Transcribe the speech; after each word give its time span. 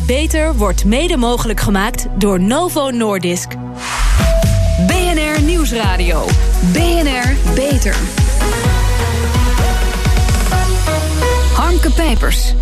Beter 0.00 0.54
wordt 0.54 0.84
mede 0.84 1.16
mogelijk 1.16 1.60
gemaakt 1.60 2.06
door 2.18 2.40
Novo 2.40 2.90
Nordisk. 2.90 3.48
BNR 4.86 5.42
Nieuwsradio. 5.42 6.26
BNR 6.72 7.54
Beter. 7.54 7.96
Harmke 11.54 11.90
Pijpers. 11.90 12.54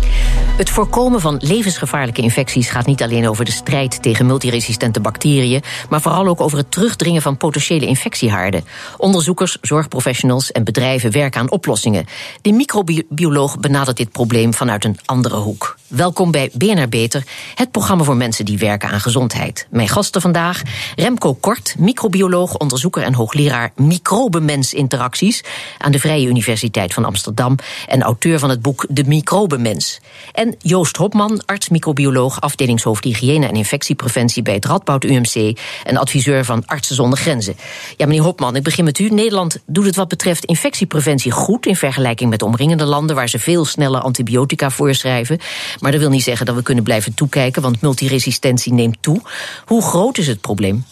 Het 0.57 0.69
voorkomen 0.69 1.21
van 1.21 1.39
levensgevaarlijke 1.39 2.21
infecties 2.21 2.69
gaat 2.69 2.85
niet 2.85 3.03
alleen 3.03 3.29
over 3.29 3.45
de 3.45 3.51
strijd 3.51 4.01
tegen 4.01 4.25
multiresistente 4.25 4.99
bacteriën, 4.99 5.61
maar 5.89 6.01
vooral 6.01 6.27
ook 6.27 6.41
over 6.41 6.57
het 6.57 6.71
terugdringen 6.71 7.21
van 7.21 7.37
potentiële 7.37 7.85
infectiehaarden. 7.85 8.65
Onderzoekers, 8.97 9.57
zorgprofessionals 9.61 10.51
en 10.51 10.63
bedrijven 10.63 11.11
werken 11.11 11.39
aan 11.41 11.51
oplossingen. 11.51 12.05
De 12.41 12.51
microbioloog 12.51 13.59
benadert 13.59 13.97
dit 13.97 14.11
probleem 14.11 14.53
vanuit 14.53 14.85
een 14.85 14.97
andere 15.05 15.35
hoek. 15.35 15.77
Welkom 15.93 16.31
bij 16.31 16.49
BNR 16.53 16.89
Beter, 16.89 17.23
het 17.55 17.71
programma 17.71 18.03
voor 18.03 18.15
mensen 18.15 18.45
die 18.45 18.57
werken 18.57 18.89
aan 18.89 18.99
gezondheid. 18.99 19.67
Mijn 19.69 19.87
gasten 19.87 20.21
vandaag: 20.21 20.61
Remco 20.95 21.33
Kort, 21.33 21.75
microbioloog, 21.77 22.57
onderzoeker 22.57 23.03
en 23.03 23.13
hoogleraar 23.13 23.71
microbenmens-interacties 23.75 25.43
aan 25.77 25.91
de 25.91 25.99
Vrije 25.99 26.27
Universiteit 26.27 26.93
van 26.93 27.05
Amsterdam 27.05 27.55
en 27.87 28.01
auteur 28.01 28.39
van 28.39 28.49
het 28.49 28.61
boek 28.61 28.85
De 28.89 29.03
Microbenmens. 29.03 29.99
En 30.31 30.55
Joost 30.59 30.97
Hopman, 30.97 31.41
arts-microbioloog, 31.45 32.41
afdelingshoofd 32.41 33.03
hygiëne 33.03 33.47
en 33.47 33.55
infectiepreventie 33.55 34.43
bij 34.43 34.53
het 34.53 34.65
Radboud 34.65 35.03
UMC 35.03 35.59
en 35.83 35.97
adviseur 35.97 36.45
van 36.45 36.65
Artsen 36.65 36.95
zonder 36.95 37.19
Grenzen. 37.19 37.55
Ja, 37.97 38.05
meneer 38.05 38.23
Hopman, 38.23 38.55
ik 38.55 38.63
begin 38.63 38.83
met 38.83 38.99
u. 38.99 39.09
Nederland 39.09 39.57
doet 39.65 39.85
het 39.85 39.95
wat 39.95 40.07
betreft 40.07 40.45
infectiepreventie 40.45 41.31
goed 41.31 41.65
in 41.65 41.75
vergelijking 41.75 42.29
met 42.29 42.41
omringende 42.41 42.85
landen 42.85 43.15
waar 43.15 43.29
ze 43.29 43.39
veel 43.39 43.65
sneller 43.65 44.01
antibiotica 44.01 44.69
voorschrijven. 44.69 45.39
Maar 45.83 45.91
dat 45.91 46.01
wil 46.01 46.09
niet 46.09 46.23
zeggen 46.23 46.45
dat 46.45 46.55
we 46.55 46.61
kunnen 46.61 46.83
blijven 46.83 47.13
toekijken, 47.13 47.61
want 47.61 47.81
multiresistentie 47.81 48.73
neemt 48.73 48.97
toe. 49.01 49.21
Hoe 49.65 49.81
groot 49.81 50.17
is 50.17 50.27
het 50.27 50.41
probleem? 50.41 50.85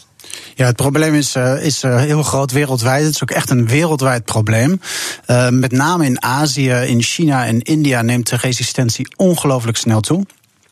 Ja, 0.54 0.66
het 0.66 0.76
probleem 0.76 1.14
is, 1.14 1.36
uh, 1.36 1.64
is 1.64 1.82
uh, 1.82 1.96
heel 1.96 2.22
groot 2.22 2.50
wereldwijd. 2.50 3.04
Het 3.04 3.14
is 3.14 3.22
ook 3.22 3.30
echt 3.30 3.50
een 3.50 3.66
wereldwijd 3.66 4.24
probleem. 4.24 4.80
Uh, 5.26 5.48
met 5.48 5.72
name 5.72 6.04
in 6.04 6.22
Azië, 6.22 6.70
in 6.70 7.02
China 7.02 7.46
en 7.46 7.60
India 7.60 8.02
neemt 8.02 8.28
de 8.30 8.36
resistentie 8.36 9.14
ongelooflijk 9.16 9.76
snel 9.76 10.00
toe. 10.00 10.26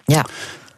Ja. 0.04 0.26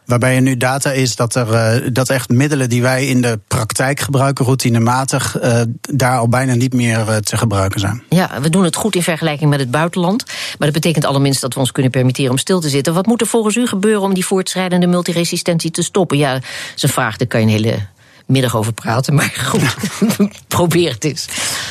Waarbij 0.05 0.35
er 0.35 0.41
nu 0.41 0.57
data 0.57 0.91
is 0.91 1.15
dat 1.15 1.35
er 1.35 1.93
dat 1.93 2.09
echt 2.09 2.29
middelen 2.29 2.69
die 2.69 2.81
wij 2.81 3.07
in 3.07 3.21
de 3.21 3.39
praktijk 3.47 3.99
gebruiken, 3.99 4.45
routinematig, 4.45 5.41
uh, 5.43 5.61
daar 5.81 6.17
al 6.17 6.27
bijna 6.27 6.53
niet 6.53 6.73
meer 6.73 6.99
uh, 6.99 7.15
te 7.15 7.37
gebruiken 7.37 7.79
zijn. 7.79 8.03
Ja, 8.09 8.41
we 8.41 8.49
doen 8.49 8.63
het 8.63 8.75
goed 8.75 8.95
in 8.95 9.03
vergelijking 9.03 9.49
met 9.49 9.59
het 9.59 9.71
buitenland. 9.71 10.25
Maar 10.25 10.71
dat 10.71 10.71
betekent 10.71 11.05
allerminst 11.05 11.41
dat 11.41 11.53
we 11.53 11.59
ons 11.59 11.71
kunnen 11.71 11.91
permitteren 11.91 12.31
om 12.31 12.37
stil 12.37 12.59
te 12.59 12.69
zitten. 12.69 12.93
Wat 12.93 13.05
moet 13.05 13.21
er 13.21 13.27
volgens 13.27 13.55
u 13.55 13.67
gebeuren 13.67 14.01
om 14.01 14.13
die 14.13 14.25
voortschrijdende 14.25 14.87
multiresistentie 14.87 15.71
te 15.71 15.81
stoppen? 15.81 16.17
Ja, 16.17 16.33
dat 16.33 16.43
is 16.75 16.83
een 16.83 16.89
vraag, 16.89 17.17
daar 17.17 17.27
kan 17.27 17.39
je 17.39 17.45
een 17.45 17.51
hele 17.51 17.79
middag 18.25 18.55
over 18.55 18.73
praten. 18.73 19.13
Maar 19.13 19.33
goed, 19.49 20.47
probeer 20.47 20.91
het 20.91 21.03
eens. 21.03 21.27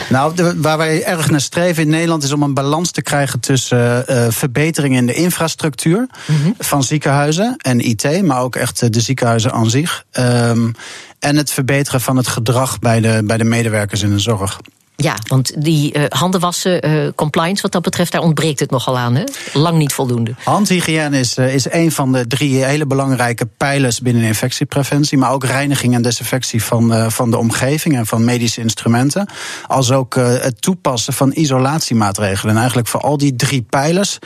Nou, 0.08 0.34
de, 0.34 0.60
waar 0.60 0.78
wij 0.78 1.04
erg 1.04 1.30
naar 1.30 1.40
streven 1.40 1.82
in 1.82 1.88
Nederland 1.88 2.22
is 2.22 2.32
om 2.32 2.42
een 2.42 2.54
balans 2.54 2.90
te 2.90 3.02
krijgen 3.02 3.40
tussen 3.40 4.04
uh, 4.08 4.26
verbeteringen 4.28 4.98
in 4.98 5.06
de 5.06 5.14
infrastructuur 5.14 6.08
mm 6.26 6.36
-hmm. 6.42 6.54
van 6.58 6.82
ziekenhuizen 6.82 7.54
en 7.56 7.80
IT, 7.80 8.22
maar 8.22 8.40
ook 8.40 8.56
echt 8.56 8.92
de 8.92 9.00
ziekenhuizen 9.00 9.52
aan 9.52 9.70
zich. 9.70 10.04
Um, 10.12 10.72
en 11.18 11.36
het 11.36 11.50
verbeteren 11.50 12.00
van 12.00 12.16
het 12.16 12.26
gedrag 12.26 12.78
bij 12.78 13.00
de, 13.00 13.22
bij 13.24 13.36
de 13.36 13.44
medewerkers 13.44 14.02
in 14.02 14.10
de 14.10 14.18
zorg. 14.18 14.60
Ja, 14.96 15.16
want 15.28 15.62
die 15.62 15.98
uh, 15.98 16.04
handenwassen, 16.08 16.88
uh, 16.88 17.08
compliance 17.14 17.62
wat 17.62 17.72
dat 17.72 17.82
betreft, 17.82 18.12
daar 18.12 18.20
ontbreekt 18.20 18.60
het 18.60 18.70
nogal 18.70 18.98
aan. 18.98 19.14
Hè? 19.14 19.24
Lang 19.52 19.78
niet 19.78 19.92
voldoende. 19.92 20.34
Handhygiëne 20.44 21.18
is, 21.18 21.38
uh, 21.38 21.54
is 21.54 21.72
een 21.72 21.92
van 21.92 22.12
de 22.12 22.26
drie 22.26 22.64
hele 22.64 22.86
belangrijke 22.86 23.46
pijlers 23.56 24.00
binnen 24.00 24.22
infectiepreventie. 24.22 25.18
Maar 25.18 25.32
ook 25.32 25.44
reiniging 25.44 25.94
en 25.94 26.02
desinfectie 26.02 26.64
van, 26.64 27.10
van 27.10 27.30
de 27.30 27.36
omgeving 27.36 27.96
en 27.96 28.06
van 28.06 28.24
medische 28.24 28.60
instrumenten. 28.60 29.28
Als 29.66 29.90
ook 29.90 30.14
het 30.14 30.62
toepassen 30.62 31.12
van 31.12 31.32
isolatiemaatregelen. 31.34 32.50
En 32.50 32.58
eigenlijk 32.58 32.88
voor 32.88 33.00
al 33.00 33.16
die 33.16 33.36
drie 33.36 33.62
pijlers 33.62 34.18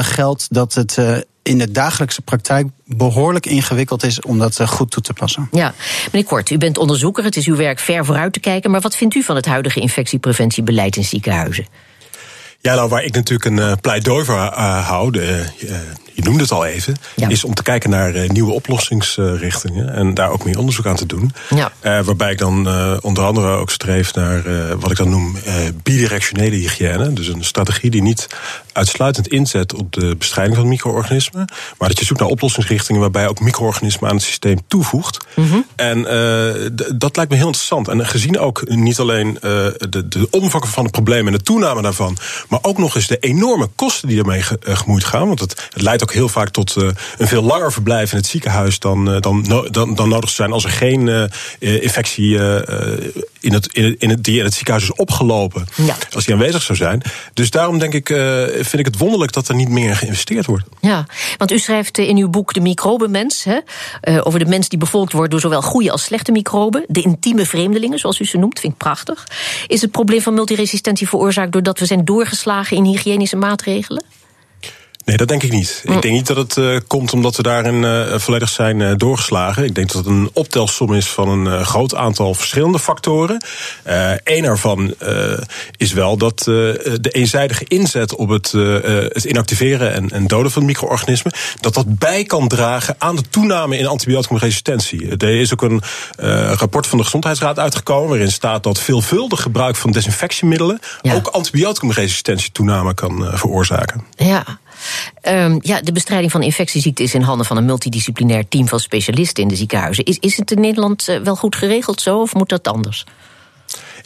geldt 0.00 0.46
dat 0.50 0.74
het 0.74 0.98
in 1.46 1.58
de 1.58 1.70
dagelijkse 1.70 2.22
praktijk 2.22 2.66
behoorlijk 2.84 3.46
ingewikkeld 3.46 4.04
is 4.04 4.20
om 4.20 4.38
dat 4.38 4.60
goed 4.68 4.90
toe 4.90 5.02
te 5.02 5.12
passen. 5.12 5.48
Ja, 5.52 5.74
meneer 6.12 6.28
Kort, 6.28 6.50
u 6.50 6.58
bent 6.58 6.78
onderzoeker. 6.78 7.24
Het 7.24 7.36
is 7.36 7.46
uw 7.46 7.56
werk 7.56 7.78
ver 7.78 8.04
vooruit 8.04 8.32
te 8.32 8.40
kijken. 8.40 8.70
Maar 8.70 8.80
wat 8.80 8.96
vindt 8.96 9.14
u 9.14 9.22
van 9.22 9.36
het 9.36 9.46
huidige 9.46 9.80
infectiepreventiebeleid 9.80 10.96
in 10.96 11.04
ziekenhuizen? 11.04 11.66
Ja, 12.60 12.74
nou, 12.74 12.88
waar 12.88 13.04
ik 13.04 13.14
natuurlijk 13.14 13.44
een 13.44 13.58
uh, 13.58 13.72
pleidooi 13.80 14.24
voor 14.24 14.34
uh, 14.36 14.88
hou, 14.88 15.10
de, 15.10 15.44
uh, 15.64 15.76
je 16.16 16.22
noemde 16.22 16.42
het 16.42 16.52
al 16.52 16.66
even, 16.66 16.96
ja. 17.16 17.28
is 17.28 17.44
om 17.44 17.54
te 17.54 17.62
kijken 17.62 17.90
naar 17.90 18.32
nieuwe 18.32 18.52
oplossingsrichtingen 18.52 19.92
en 19.92 20.14
daar 20.14 20.30
ook 20.30 20.44
meer 20.44 20.58
onderzoek 20.58 20.86
aan 20.86 20.96
te 20.96 21.06
doen. 21.06 21.32
Ja. 21.54 21.72
waarbij 22.02 22.32
ik 22.32 22.38
dan 22.38 22.68
onder 23.00 23.24
andere 23.24 23.46
ook 23.46 23.70
streef 23.70 24.14
naar 24.14 24.42
wat 24.78 24.90
ik 24.90 24.96
dan 24.96 25.10
noem 25.10 25.36
bidirectionele 25.82 26.56
hygiëne. 26.56 27.12
Dus 27.12 27.28
een 27.28 27.44
strategie 27.44 27.90
die 27.90 28.02
niet 28.02 28.26
uitsluitend 28.72 29.28
inzet 29.28 29.74
op 29.74 29.92
de 29.92 30.16
bestrijding 30.18 30.56
van 30.56 30.68
micro-organismen, 30.68 31.52
maar 31.78 31.88
dat 31.88 31.98
je 31.98 32.04
zoekt 32.04 32.20
naar 32.20 32.28
oplossingsrichtingen 32.28 33.00
waarbij 33.00 33.28
ook 33.28 33.40
micro-organismen 33.40 34.08
aan 34.08 34.16
het 34.16 34.24
systeem 34.24 34.58
toevoegt. 34.68 35.26
Mm 35.34 35.50
-hmm. 35.50 35.66
En 35.76 36.02
dat 36.94 37.16
lijkt 37.16 37.30
me 37.30 37.36
heel 37.36 37.46
interessant. 37.46 37.88
En 37.88 38.06
gezien 38.06 38.38
ook 38.38 38.68
niet 38.68 38.98
alleen 38.98 39.38
de, 39.40 40.04
de 40.08 40.28
omvang 40.30 40.68
van 40.68 40.82
het 40.82 40.92
probleem 40.92 41.26
en 41.26 41.32
de 41.32 41.42
toename 41.42 41.82
daarvan, 41.82 42.16
maar 42.48 42.58
ook 42.62 42.78
nog 42.78 42.94
eens 42.94 43.06
de 43.06 43.18
enorme 43.18 43.68
kosten 43.74 44.08
die 44.08 44.18
ermee 44.18 44.42
gemoeid 44.60 45.04
gaan. 45.04 45.26
Want 45.26 45.40
het, 45.40 45.68
het 45.72 45.82
leidt 45.82 46.02
ook 46.02 46.05
heel 46.12 46.28
vaak 46.28 46.48
tot 46.48 46.76
uh, 46.76 46.88
een 47.18 47.28
veel 47.28 47.42
langer 47.42 47.72
verblijf 47.72 48.10
in 48.10 48.16
het 48.16 48.26
ziekenhuis 48.26 48.78
dan, 48.78 49.14
uh, 49.14 49.20
dan, 49.20 49.42
dan, 49.70 49.94
dan 49.94 50.08
nodig 50.08 50.30
zou 50.30 50.48
zijn 50.48 50.52
als 50.52 50.64
er 50.64 50.70
geen 50.70 51.06
uh, 51.06 51.82
infectie 51.82 52.34
in 53.40 53.52
het, 53.52 53.68
in 53.72 53.84
het, 53.84 53.94
in 53.98 54.10
het, 54.10 54.24
die 54.24 54.38
in 54.38 54.44
het 54.44 54.54
ziekenhuis 54.54 54.84
is 54.84 54.92
opgelopen. 54.92 55.66
Ja. 55.74 55.96
Als 56.14 56.24
die 56.24 56.34
aanwezig 56.34 56.62
zou 56.62 56.78
zijn. 56.78 57.02
Dus 57.34 57.50
daarom 57.50 57.78
denk 57.78 57.94
ik, 57.94 58.06
vind 58.54 58.78
ik 58.78 58.84
het 58.84 58.98
wonderlijk 58.98 59.32
dat 59.32 59.48
er 59.48 59.54
niet 59.54 59.68
meer 59.68 59.96
geïnvesteerd 59.96 60.46
wordt. 60.46 60.64
Ja, 60.80 61.06
want 61.36 61.52
u 61.52 61.58
schrijft 61.58 61.98
in 61.98 62.16
uw 62.16 62.28
boek 62.28 62.52
De 62.52 62.60
microbenmens, 62.60 63.44
hè, 63.44 63.58
over 64.24 64.38
de 64.38 64.44
mens 64.44 64.68
die 64.68 64.78
bevolkt 64.78 65.12
wordt 65.12 65.30
door 65.30 65.40
zowel 65.40 65.62
goede 65.62 65.90
als 65.90 66.02
slechte 66.02 66.32
microben. 66.32 66.84
De 66.88 67.02
intieme 67.02 67.46
vreemdelingen, 67.46 67.98
zoals 67.98 68.20
u 68.20 68.24
ze 68.24 68.38
noemt, 68.38 68.60
vind 68.60 68.72
ik 68.72 68.78
prachtig. 68.78 69.26
Is 69.66 69.80
het 69.80 69.90
probleem 69.90 70.20
van 70.20 70.34
multiresistentie 70.34 71.08
veroorzaakt 71.08 71.52
doordat 71.52 71.78
we 71.78 71.86
zijn 71.86 72.04
doorgeslagen 72.04 72.76
in 72.76 72.84
hygiënische 72.84 73.36
maatregelen? 73.36 74.04
Nee, 75.06 75.16
dat 75.16 75.28
denk 75.28 75.42
ik 75.42 75.52
niet. 75.52 75.82
Ik 75.84 76.02
denk 76.02 76.14
niet 76.14 76.26
dat 76.26 76.36
het 76.36 76.56
uh, 76.56 76.78
komt 76.86 77.12
omdat 77.12 77.36
we 77.36 77.42
daarin 77.42 77.82
uh, 77.82 78.18
volledig 78.18 78.48
zijn 78.48 78.80
uh, 78.80 78.92
doorgeslagen. 78.96 79.64
Ik 79.64 79.74
denk 79.74 79.92
dat 79.92 80.04
het 80.04 80.14
een 80.14 80.30
optelsom 80.32 80.94
is 80.94 81.08
van 81.08 81.28
een 81.28 81.64
groot 81.64 81.94
aantal 81.94 82.34
verschillende 82.34 82.78
factoren. 82.78 83.44
Eén 84.24 84.42
daarvan 84.42 84.94
is 85.76 85.92
wel 85.92 86.16
dat 86.16 86.38
de 86.38 87.08
eenzijdige 87.10 87.64
inzet 87.64 88.14
op 88.14 88.28
het, 88.28 88.52
het 89.12 89.24
inactiveren 89.24 89.92
en, 89.92 90.10
en, 90.10 90.26
doden 90.26 90.50
van 90.50 90.64
micro-organismen, 90.64 91.32
dat 91.60 91.74
dat 91.74 91.98
bij 91.98 92.24
kan 92.24 92.48
dragen 92.48 92.94
aan 92.98 93.16
de 93.16 93.28
toename 93.30 93.78
in 93.78 93.86
antibioticumresistentie. 93.86 95.16
Er 95.16 95.40
is 95.40 95.52
ook 95.52 95.62
een 95.62 95.82
rapport 96.56 96.86
van 96.86 96.98
de 96.98 97.04
Gezondheidsraad 97.04 97.58
uitgekomen 97.58 98.08
waarin 98.08 98.32
staat 98.32 98.62
dat 98.62 98.80
veelvuldig 98.80 99.42
gebruik 99.42 99.76
van 99.76 99.90
desinfectiemiddelen 99.90 100.80
ja. 101.02 101.14
ook 101.14 101.26
antibioticumresistentie 101.26 102.52
toename 102.52 102.94
kan 102.94 103.30
veroorzaken. 103.32 104.04
Ja. 104.16 104.44
Um, 105.22 105.58
ja, 105.62 105.80
de 105.80 105.92
bestrijding 105.92 106.32
van 106.32 106.42
infectieziekten 106.42 107.04
is 107.04 107.14
in 107.14 107.22
handen 107.22 107.46
van 107.46 107.56
een 107.56 107.64
multidisciplinair 107.64 108.48
team 108.48 108.68
van 108.68 108.80
specialisten 108.80 109.42
in 109.42 109.48
de 109.48 109.56
ziekenhuizen. 109.56 110.04
Is, 110.04 110.18
is 110.18 110.36
het 110.36 110.50
in 110.50 110.60
Nederland 110.60 111.08
uh, 111.08 111.18
wel 111.18 111.36
goed 111.36 111.56
geregeld 111.56 112.00
zo 112.00 112.20
of 112.20 112.34
moet 112.34 112.48
dat 112.48 112.68
anders? 112.68 113.04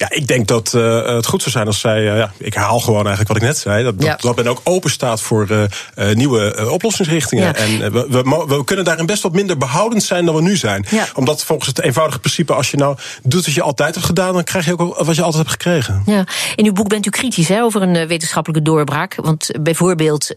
Ja, 0.01 0.07
ik 0.11 0.27
denk 0.27 0.47
dat 0.47 0.73
uh, 0.77 1.07
het 1.07 1.27
goed 1.27 1.41
zou 1.41 1.51
zijn 1.51 1.67
als 1.67 1.81
zij. 1.81 2.01
Uh, 2.01 2.17
ja, 2.17 2.33
ik 2.39 2.55
herhaal 2.55 2.81
gewoon 2.81 3.07
eigenlijk 3.07 3.29
wat 3.29 3.37
ik 3.37 3.43
net 3.43 3.59
zei. 3.59 3.85
Dat, 3.85 3.95
ja. 3.99 4.11
dat, 4.11 4.21
dat 4.21 4.37
men 4.37 4.47
ook 4.47 4.61
open 4.65 4.91
staat 4.91 5.21
voor 5.21 5.47
uh, 5.51 6.15
nieuwe 6.15 6.71
oplossingsrichtingen. 6.71 7.45
Ja. 7.45 7.55
En 7.55 7.93
we, 7.93 8.07
we, 8.09 8.45
we, 8.49 8.65
kunnen 8.65 8.85
daarin 8.85 9.07
best 9.07 9.23
wat 9.23 9.33
minder 9.33 9.57
behoudend 9.57 10.03
zijn 10.03 10.25
dan 10.25 10.35
we 10.35 10.43
nu 10.43 10.57
zijn. 10.57 10.87
Ja. 10.91 11.07
Omdat 11.15 11.45
volgens 11.45 11.69
het 11.69 11.81
eenvoudige 11.81 12.19
principe, 12.19 12.53
als 12.53 12.71
je 12.71 12.77
nou 12.77 12.97
doet 13.23 13.45
wat 13.45 13.55
je 13.55 13.63
altijd 13.63 13.95
hebt 13.95 14.07
gedaan, 14.07 14.33
dan 14.33 14.45
krijg 14.45 14.65
je 14.65 14.79
ook 14.79 15.05
wat 15.05 15.17
je 15.17 15.23
altijd 15.23 15.47
hebt 15.47 15.63
gekregen. 15.63 16.03
Ja. 16.07 16.25
In 16.57 16.65
uw 16.65 16.73
boek 16.73 16.89
bent 16.89 17.07
u 17.07 17.11
kritisch 17.11 17.49
hè, 17.49 17.63
over 17.63 17.83
een 17.83 18.07
wetenschappelijke 18.07 18.71
doorbraak. 18.71 19.15
Want 19.15 19.51
bijvoorbeeld 19.61 20.33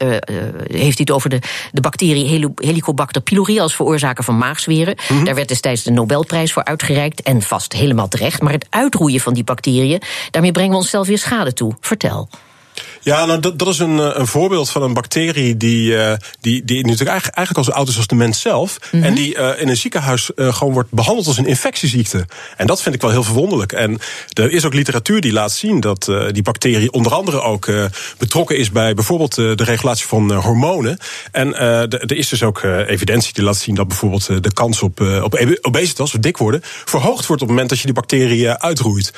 heeft 0.64 1.00
u 1.00 1.02
het 1.02 1.12
over 1.12 1.30
de, 1.30 1.40
de 1.72 1.82
bacterie 1.82 2.52
Helicobacter 2.56 3.22
pylori 3.22 3.60
als 3.60 3.76
veroorzaker 3.76 4.24
van 4.24 4.38
maagzweren. 4.38 4.94
Mhm. 4.96 5.12
Mm 5.12 5.16
-hmm. 5.16 5.26
Daar 5.26 5.36
werd 5.36 5.48
destijds 5.48 5.84
de 5.84 5.92
Nobelprijs 5.92 6.54
voor 6.54 6.64
uitgereikt. 6.64 7.22
En 7.22 7.42
vast 7.42 7.74
helemaal 7.74 8.08
terecht. 8.08 8.42
Maar 8.42 8.54
het 8.54 8.68
uitroeien 8.70 9.20
van 9.20 9.34
die 9.34 9.44
daarmee 10.32 10.52
brengen 10.52 10.72
we 10.72 10.78
onszelf 10.78 11.08
weer 11.08 11.18
schade 11.18 11.54
toe. 11.54 11.74
Vertel. 11.80 12.30
Ja, 13.04 13.26
nou, 13.26 13.40
dat, 13.40 13.60
dat 13.60 13.68
is 13.68 13.80
een, 13.80 14.20
een 14.20 14.28
voorbeeld 14.28 14.70
van 14.70 14.82
een 14.82 14.94
bacterie 14.94 15.58
die, 15.58 15.98
die, 16.42 16.66
die 16.66 16.82
natuurlijk 16.82 17.10
eigenlijk, 17.10 17.38
eigenlijk 17.38 17.58
al 17.58 17.64
zo 17.64 17.80
oud 17.80 17.88
is 17.88 17.98
als 17.98 18.08
de 18.08 18.16
mens 18.16 18.42
zelf. 18.42 18.78
Mhm. 18.92 19.04
En 19.04 19.14
die 19.14 19.36
in 19.36 19.68
een 19.68 19.78
ziekenhuis 19.78 20.32
gewoon 20.36 20.74
wordt 20.74 20.92
behandeld 20.92 21.28
als 21.28 21.38
een 21.38 21.46
infectieziekte. 21.46 22.26
En 22.58 22.68
dat 22.68 22.82
vind 22.82 22.96
ik 22.96 23.02
wel 23.02 23.10
heel 23.10 23.24
verwonderlijk. 23.24 23.72
En 23.72 24.00
er 24.34 24.52
is 24.52 24.66
ook 24.66 24.74
literatuur 24.74 25.22
die 25.22 25.34
laat 25.34 25.52
zien 25.52 25.80
dat 25.80 26.12
die 26.32 26.42
bacterie 26.42 26.92
onder 26.92 27.14
andere 27.14 27.42
ook 27.42 27.72
betrokken 28.18 28.58
is 28.58 28.72
bij 28.72 28.94
bijvoorbeeld 28.94 29.36
de 29.36 29.64
regulatie 29.64 30.06
van 30.06 30.34
hormonen. 30.34 30.98
En 31.32 31.58
er 31.58 32.18
is 32.18 32.30
dus 32.30 32.44
ook 32.44 32.64
evidentie 32.64 33.34
die 33.34 33.44
laat 33.44 33.58
zien 33.58 33.76
dat 33.76 33.88
bijvoorbeeld 33.88 34.44
de 34.44 34.54
kans 34.54 34.82
op, 34.82 35.00
op 35.24 35.58
obesitas, 35.62 36.14
of 36.14 36.20
dik 36.20 36.38
worden, 36.38 36.62
verhoogd 36.64 37.26
wordt 37.26 37.42
op 37.42 37.48
het 37.48 37.50
moment 37.50 37.70
dat 37.70 37.80
je 37.80 37.86
die 37.86 37.94
bacteriën 37.94 38.60
uitroeit. 38.60 39.14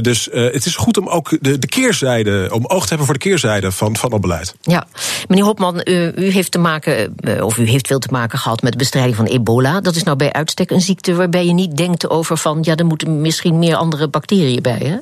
dus 0.00 0.28
het 0.32 0.66
is 0.66 0.76
goed 0.76 0.98
om 0.98 1.08
ook 1.08 1.38
de, 1.40 1.58
de 1.58 1.66
keerzijde, 1.66 2.48
om 2.52 2.66
oog 2.66 2.82
te 2.82 2.88
hebben 2.88 3.06
voor 3.06 3.14
de 3.14 3.21
keerzijde 3.22 3.72
van, 3.72 3.96
van 3.96 4.10
dat 4.10 4.20
beleid. 4.20 4.54
Ja, 4.60 4.86
meneer 5.28 5.44
Hopman, 5.44 5.80
u, 5.84 6.12
u 6.16 6.30
heeft 6.30 6.50
te 6.50 6.58
maken, 6.58 7.14
of 7.40 7.58
u 7.58 7.68
heeft 7.68 7.86
veel 7.86 7.98
te 7.98 8.08
maken 8.10 8.38
gehad 8.38 8.62
met 8.62 8.72
de 8.72 8.78
bestrijding 8.78 9.16
van 9.16 9.26
ebola. 9.26 9.80
Dat 9.80 9.94
is 9.94 10.02
nou 10.02 10.16
bij 10.16 10.32
uitstek 10.32 10.70
een 10.70 10.80
ziekte 10.80 11.14
waarbij 11.14 11.46
je 11.46 11.52
niet 11.52 11.76
denkt 11.76 12.10
over 12.10 12.36
van 12.36 12.58
ja, 12.60 12.76
er 12.76 12.86
moeten 12.86 13.20
misschien 13.20 13.58
meer 13.58 13.76
andere 13.76 14.08
bacteriën 14.08 14.62
bij. 14.62 14.80
Hè? 14.84 14.96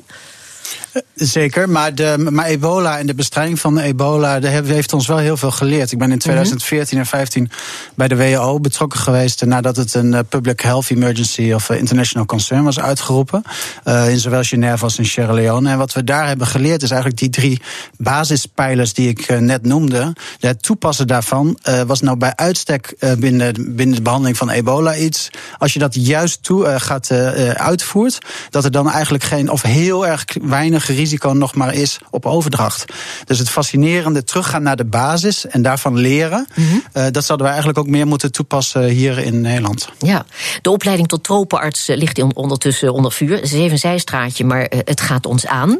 Zeker, 1.15 1.69
maar, 1.69 1.95
de, 1.95 2.27
maar 2.31 2.45
ebola 2.45 2.99
en 2.99 3.07
de 3.07 3.13
bestrijding 3.13 3.59
van 3.59 3.79
ebola 3.79 4.39
heeft 4.63 4.93
ons 4.93 5.07
wel 5.07 5.17
heel 5.17 5.37
veel 5.37 5.51
geleerd. 5.51 5.91
Ik 5.91 5.97
ben 5.97 6.11
in 6.11 6.19
2014 6.19 6.97
en 6.97 7.05
2015 7.05 7.51
bij 7.95 8.07
de 8.07 8.15
WHO 8.15 8.59
betrokken 8.59 8.99
geweest 8.99 9.45
nadat 9.45 9.75
het 9.75 9.93
een 9.93 10.13
eh, 10.13 10.19
public 10.29 10.59
health 10.59 10.89
emergency 10.89 11.51
of 11.51 11.69
eh, 11.69 11.77
international 11.77 12.25
concern 12.25 12.63
was 12.63 12.79
uitgeroepen. 12.79 13.43
Uh, 13.85 14.09
in 14.09 14.19
zowel 14.19 14.43
Genève 14.43 14.83
als 14.83 14.97
in 14.97 15.05
Sierra 15.05 15.33
Leone. 15.33 15.69
En 15.69 15.77
wat 15.77 15.93
we 15.93 16.03
daar 16.03 16.27
hebben 16.27 16.47
geleerd 16.47 16.83
is 16.83 16.91
eigenlijk 16.91 17.19
die 17.19 17.29
drie 17.29 17.61
basispijlers 17.97 18.93
die 18.93 19.09
ik 19.09 19.39
net 19.39 19.63
noemde. 19.63 20.13
Het 20.39 20.63
toepassen 20.63 21.07
daarvan 21.07 21.59
uh, 21.69 21.81
was 21.81 22.01
nou 22.01 22.17
bij 22.17 22.35
uitstek 22.35 22.95
binnen, 23.17 23.75
binnen 23.75 23.95
de 23.95 24.01
behandeling 24.01 24.37
van 24.37 24.49
ebola 24.49 24.95
iets. 24.95 25.29
Als 25.57 25.73
je 25.73 25.79
dat 25.79 25.95
juist 25.95 26.43
toe 26.43 26.79
gaat 26.79 27.11
uitvoert, 27.53 28.17
dat 28.49 28.63
er 28.63 28.71
dan 28.71 28.91
eigenlijk 28.91 29.23
geen 29.23 29.49
of 29.49 29.61
heel 29.61 30.07
erg 30.07 30.25
weinig 30.41 30.60
risico 30.69 31.29
nog 31.29 31.55
maar 31.55 31.73
is 31.73 31.99
op 32.09 32.25
overdracht. 32.25 32.85
Dus 33.25 33.39
het 33.39 33.49
fascinerende 33.49 34.23
teruggaan 34.23 34.63
naar 34.63 34.75
de 34.75 34.85
basis 34.85 35.47
en 35.47 35.61
daarvan 35.61 35.97
leren, 35.97 36.47
mhm. 36.55 36.79
Eh, 36.91 37.05
dat 37.11 37.25
zouden 37.25 37.47
we 37.47 37.53
eigenlijk 37.53 37.79
ook 37.79 37.87
meer 37.87 38.07
moeten 38.07 38.31
toepassen 38.31 38.83
hier 38.83 39.17
in 39.17 39.41
Nederland. 39.41 39.89
Ja, 39.99 40.25
de 40.61 40.69
opleiding 40.69 41.07
tot 41.07 41.23
tropenarts 41.23 41.89
eh, 41.89 41.97
ligt 41.97 42.23
ondertussen 42.33 42.93
onder 42.93 43.11
vuur. 43.11 43.35
Het 43.35 43.43
is 43.43 43.53
even 43.53 43.71
een 43.71 43.77
zijstraatje, 43.77 44.45
maar 44.45 44.65
eh, 44.65 44.79
het 44.83 45.01
gaat 45.01 45.25
ons 45.25 45.47
aan. 45.47 45.77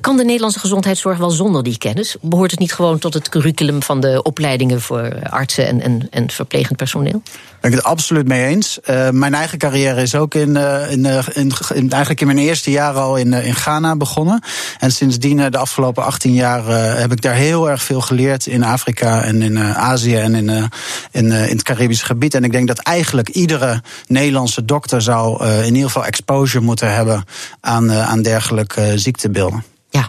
kan 0.00 0.16
de 0.16 0.24
Nederlandse 0.24 0.58
gezondheidszorg 0.58 1.18
wel 1.18 1.30
zonder 1.30 1.62
die 1.62 1.78
kennis? 1.78 2.16
Behoort 2.20 2.50
het 2.50 2.60
niet 2.60 2.72
gewoon 2.72 2.98
tot 2.98 3.14
het 3.14 3.28
curriculum 3.28 3.82
van 3.82 4.00
de 4.00 4.22
opleidingen 4.22 4.80
voor 4.80 5.28
artsen 5.30 5.66
en, 5.66 5.80
en, 5.80 6.08
en 6.10 6.30
verplegend 6.30 6.76
personeel? 6.76 7.22
Ben 7.64 7.72
ik 7.72 7.78
het 7.78 7.86
absoluut 7.86 8.28
mee 8.28 8.44
eens. 8.44 8.78
mijn 9.10 9.34
eigen 9.34 9.58
carrière 9.58 10.02
is 10.02 10.14
ook 10.14 10.34
in, 10.34 10.56
in, 10.90 11.04
in, 11.32 11.52
in, 11.74 11.90
eigenlijk 11.90 12.20
in 12.20 12.26
mijn 12.26 12.38
eerste 12.38 12.70
jaar 12.70 12.94
al 12.94 13.16
in, 13.16 13.32
in 13.32 13.54
Ghana 13.54 13.96
begonnen. 13.96 14.42
En 14.78 14.92
sindsdien, 14.92 15.40
eh, 15.40 15.50
de 15.50 15.58
afgelopen 15.58 16.04
18 16.04 16.32
jaar, 16.32 16.68
eh, 16.68 17.00
heb 17.00 17.12
ik 17.12 17.22
daar 17.22 17.34
heel 17.34 17.70
erg 17.70 17.82
veel 17.82 18.00
geleerd 18.00 18.46
in 18.46 18.64
Afrika 18.64 19.22
en 19.22 19.42
in 19.42 19.56
eh, 19.56 19.78
Azië 19.78 20.16
en 20.16 20.34
in, 20.34 20.48
in, 20.48 20.70
in 21.10 21.32
het 21.32 21.62
Caribische 21.62 22.04
gebied. 22.04 22.34
En 22.34 22.44
ik 22.44 22.52
denk 22.52 22.68
dat 22.68 22.78
eigenlijk 22.78 23.28
iedere 23.28 23.82
Nederlandse 24.06 24.64
dokter 24.64 25.02
zou 25.02 25.46
in 25.46 25.74
ieder 25.74 25.90
geval 25.90 26.04
exposure 26.04 26.64
moeten 26.64 26.94
hebben 26.94 27.24
aan, 27.60 27.92
aan 27.92 28.22
dergelijke 28.22 28.98
ziektebeelden. 28.98 29.64
Ja. 29.90 30.08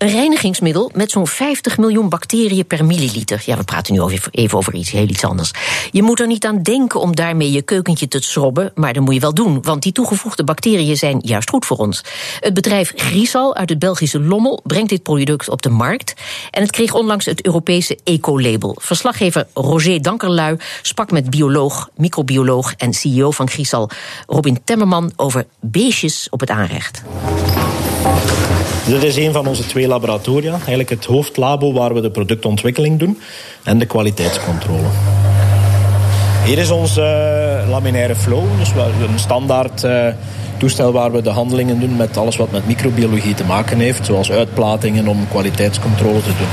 Een 0.00 0.08
reinigingsmiddel 0.08 0.90
met 0.94 1.10
zo'n 1.10 1.26
50 1.26 1.78
miljoen 1.78 2.08
bacteriën 2.08 2.66
per 2.66 2.84
milliliter. 2.84 3.42
Ja, 3.46 3.56
we 3.56 3.64
praten 3.64 3.94
nu 3.94 4.00
even 4.30 4.58
over 4.58 4.74
iets 4.74 4.90
heel 4.90 5.08
iets 5.08 5.24
anders. 5.24 5.50
Je 5.90 6.02
moet 6.02 6.20
er 6.20 6.26
niet 6.26 6.46
aan 6.46 6.62
denken 6.62 7.00
om 7.00 7.14
daarmee 7.14 7.50
je 7.50 7.62
keukentje 7.62 8.08
te 8.08 8.22
schrobben, 8.22 8.72
maar 8.74 8.92
dat 8.92 9.02
moet 9.02 9.14
je 9.14 9.20
wel 9.20 9.34
doen, 9.34 9.62
want 9.62 9.82
die 9.82 9.92
toegevoegde 9.92 10.44
bacteriën 10.44 10.96
zijn 10.96 11.20
juist 11.24 11.50
goed 11.50 11.66
voor 11.66 11.76
ons. 11.76 12.04
Het 12.38 12.54
bedrijf 12.54 12.92
Griesal 12.96 13.54
uit 13.54 13.68
het 13.68 13.78
Belgische 13.78 14.20
Lommel 14.20 14.60
brengt 14.64 14.88
dit 14.88 15.02
product 15.02 15.48
op 15.48 15.62
de 15.62 15.70
markt 15.70 16.14
en 16.50 16.62
het 16.62 16.70
kreeg 16.70 16.94
onlangs 16.94 17.24
het 17.24 17.44
Europese 17.44 17.98
eco-label. 18.04 18.76
Verslaggever 18.80 19.46
Roger 19.54 20.02
Dankerlui 20.02 20.56
sprak 20.82 21.10
met 21.10 21.30
bioloog, 21.30 21.88
microbioloog 21.96 22.74
en 22.76 22.92
CEO 22.92 23.30
van 23.30 23.50
Griesal 23.50 23.90
Robin 24.26 24.64
Temmerman 24.64 25.12
over 25.16 25.46
beestjes 25.60 26.26
op 26.30 26.40
het 26.40 26.50
aanrecht. 26.50 27.02
Dit 28.86 29.02
is 29.02 29.16
een 29.16 29.32
van 29.32 29.46
onze 29.46 29.66
twee 29.66 29.88
laboratoria. 29.88 30.52
Eigenlijk 30.52 30.90
het 30.90 31.04
hoofdlabo 31.04 31.72
waar 31.72 31.94
we 31.94 32.00
de 32.00 32.10
productontwikkeling 32.10 32.98
doen 32.98 33.18
en 33.62 33.78
de 33.78 33.86
kwaliteitscontrole. 33.86 34.88
Hier 36.44 36.58
is 36.58 36.70
onze 36.70 37.00
uh, 37.62 37.70
laminaire 37.70 38.16
flow, 38.16 38.44
dus 38.58 38.70
een 39.08 39.18
standaard 39.18 39.84
uh, 39.84 40.06
toestel 40.56 40.92
waar 40.92 41.12
we 41.12 41.22
de 41.22 41.30
handelingen 41.30 41.80
doen 41.80 41.96
met 41.96 42.16
alles 42.16 42.36
wat 42.36 42.50
met 42.50 42.66
microbiologie 42.66 43.34
te 43.34 43.44
maken 43.44 43.78
heeft, 43.78 44.06
zoals 44.06 44.30
uitplatingen 44.30 45.08
om 45.08 45.28
kwaliteitscontrole 45.28 46.22
te 46.22 46.32
doen. 46.38 46.48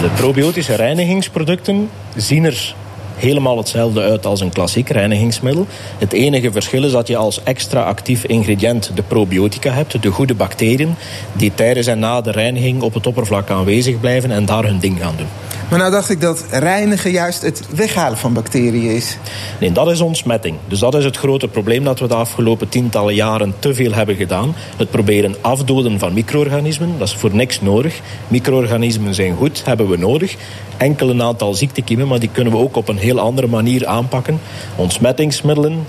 De 0.00 0.10
probiotische 0.14 0.74
reinigingsproducten 0.74 1.90
zien 2.16 2.44
er 2.44 2.74
helemaal 3.16 3.56
hetzelfde 3.56 4.02
uit 4.02 4.26
als 4.26 4.40
een 4.40 4.52
klassiek 4.52 4.88
reinigingsmiddel. 4.88 5.66
Het 5.98 6.12
enige 6.12 6.52
verschil 6.52 6.84
is 6.84 6.92
dat 6.92 7.08
je 7.08 7.16
als 7.16 7.42
extra 7.42 7.82
actief 7.82 8.24
ingrediënt 8.24 8.90
de 8.94 9.02
probiotica 9.02 9.70
hebt, 9.70 10.02
de 10.02 10.10
goede 10.10 10.34
bacteriën, 10.34 10.94
die 11.32 11.52
tijdens 11.54 11.86
en 11.86 11.98
na 11.98 12.20
de 12.20 12.30
reiniging 12.30 12.82
op 12.82 12.94
het 12.94 13.06
oppervlak 13.06 13.50
aanwezig 13.50 14.00
blijven 14.00 14.30
en 14.30 14.46
daar 14.46 14.64
hun 14.64 14.78
ding 14.78 14.98
gaan 15.00 15.14
doen. 15.16 15.28
Maar 15.68 15.78
nou 15.78 15.90
dacht 15.90 16.10
ik 16.10 16.20
dat 16.20 16.44
reinigen 16.50 17.10
juist 17.10 17.42
het 17.42 17.62
weghalen 17.74 18.18
van 18.18 18.32
bacteriën 18.32 18.90
is. 18.90 19.16
Nee, 19.60 19.72
dat 19.72 19.90
is 19.90 20.00
ontsmetting. 20.00 20.56
Dus 20.68 20.78
dat 20.78 20.94
is 20.94 21.04
het 21.04 21.16
grote 21.16 21.48
probleem 21.48 21.84
dat 21.84 22.00
we 22.00 22.08
de 22.08 22.14
afgelopen 22.14 22.68
tientallen 22.68 23.14
jaren 23.14 23.54
te 23.58 23.74
veel 23.74 23.92
hebben 23.92 24.16
gedaan. 24.16 24.54
Het 24.76 24.90
proberen 24.90 25.34
afdoden 25.40 25.98
van 25.98 26.12
micro-organismen, 26.12 26.98
dat 26.98 27.08
is 27.08 27.14
voor 27.14 27.34
niks 27.34 27.60
nodig. 27.60 28.00
Micro-organismen 28.28 29.14
zijn 29.14 29.36
goed, 29.36 29.62
hebben 29.64 29.88
we 29.88 29.96
nodig. 29.96 30.36
Enkel 30.76 31.10
een 31.10 31.22
aantal 31.22 31.54
ziektekiemen, 31.54 32.08
maar 32.08 32.20
die 32.20 32.30
kunnen 32.32 32.52
we 32.52 32.58
ook 32.58 32.76
op 32.76 32.88
een 32.88 32.98
heel 33.06 33.20
andere 33.20 33.46
manier 33.46 33.86
aanpakken. 33.86 34.40
Ontsmettingsmiddelen, 34.76 35.86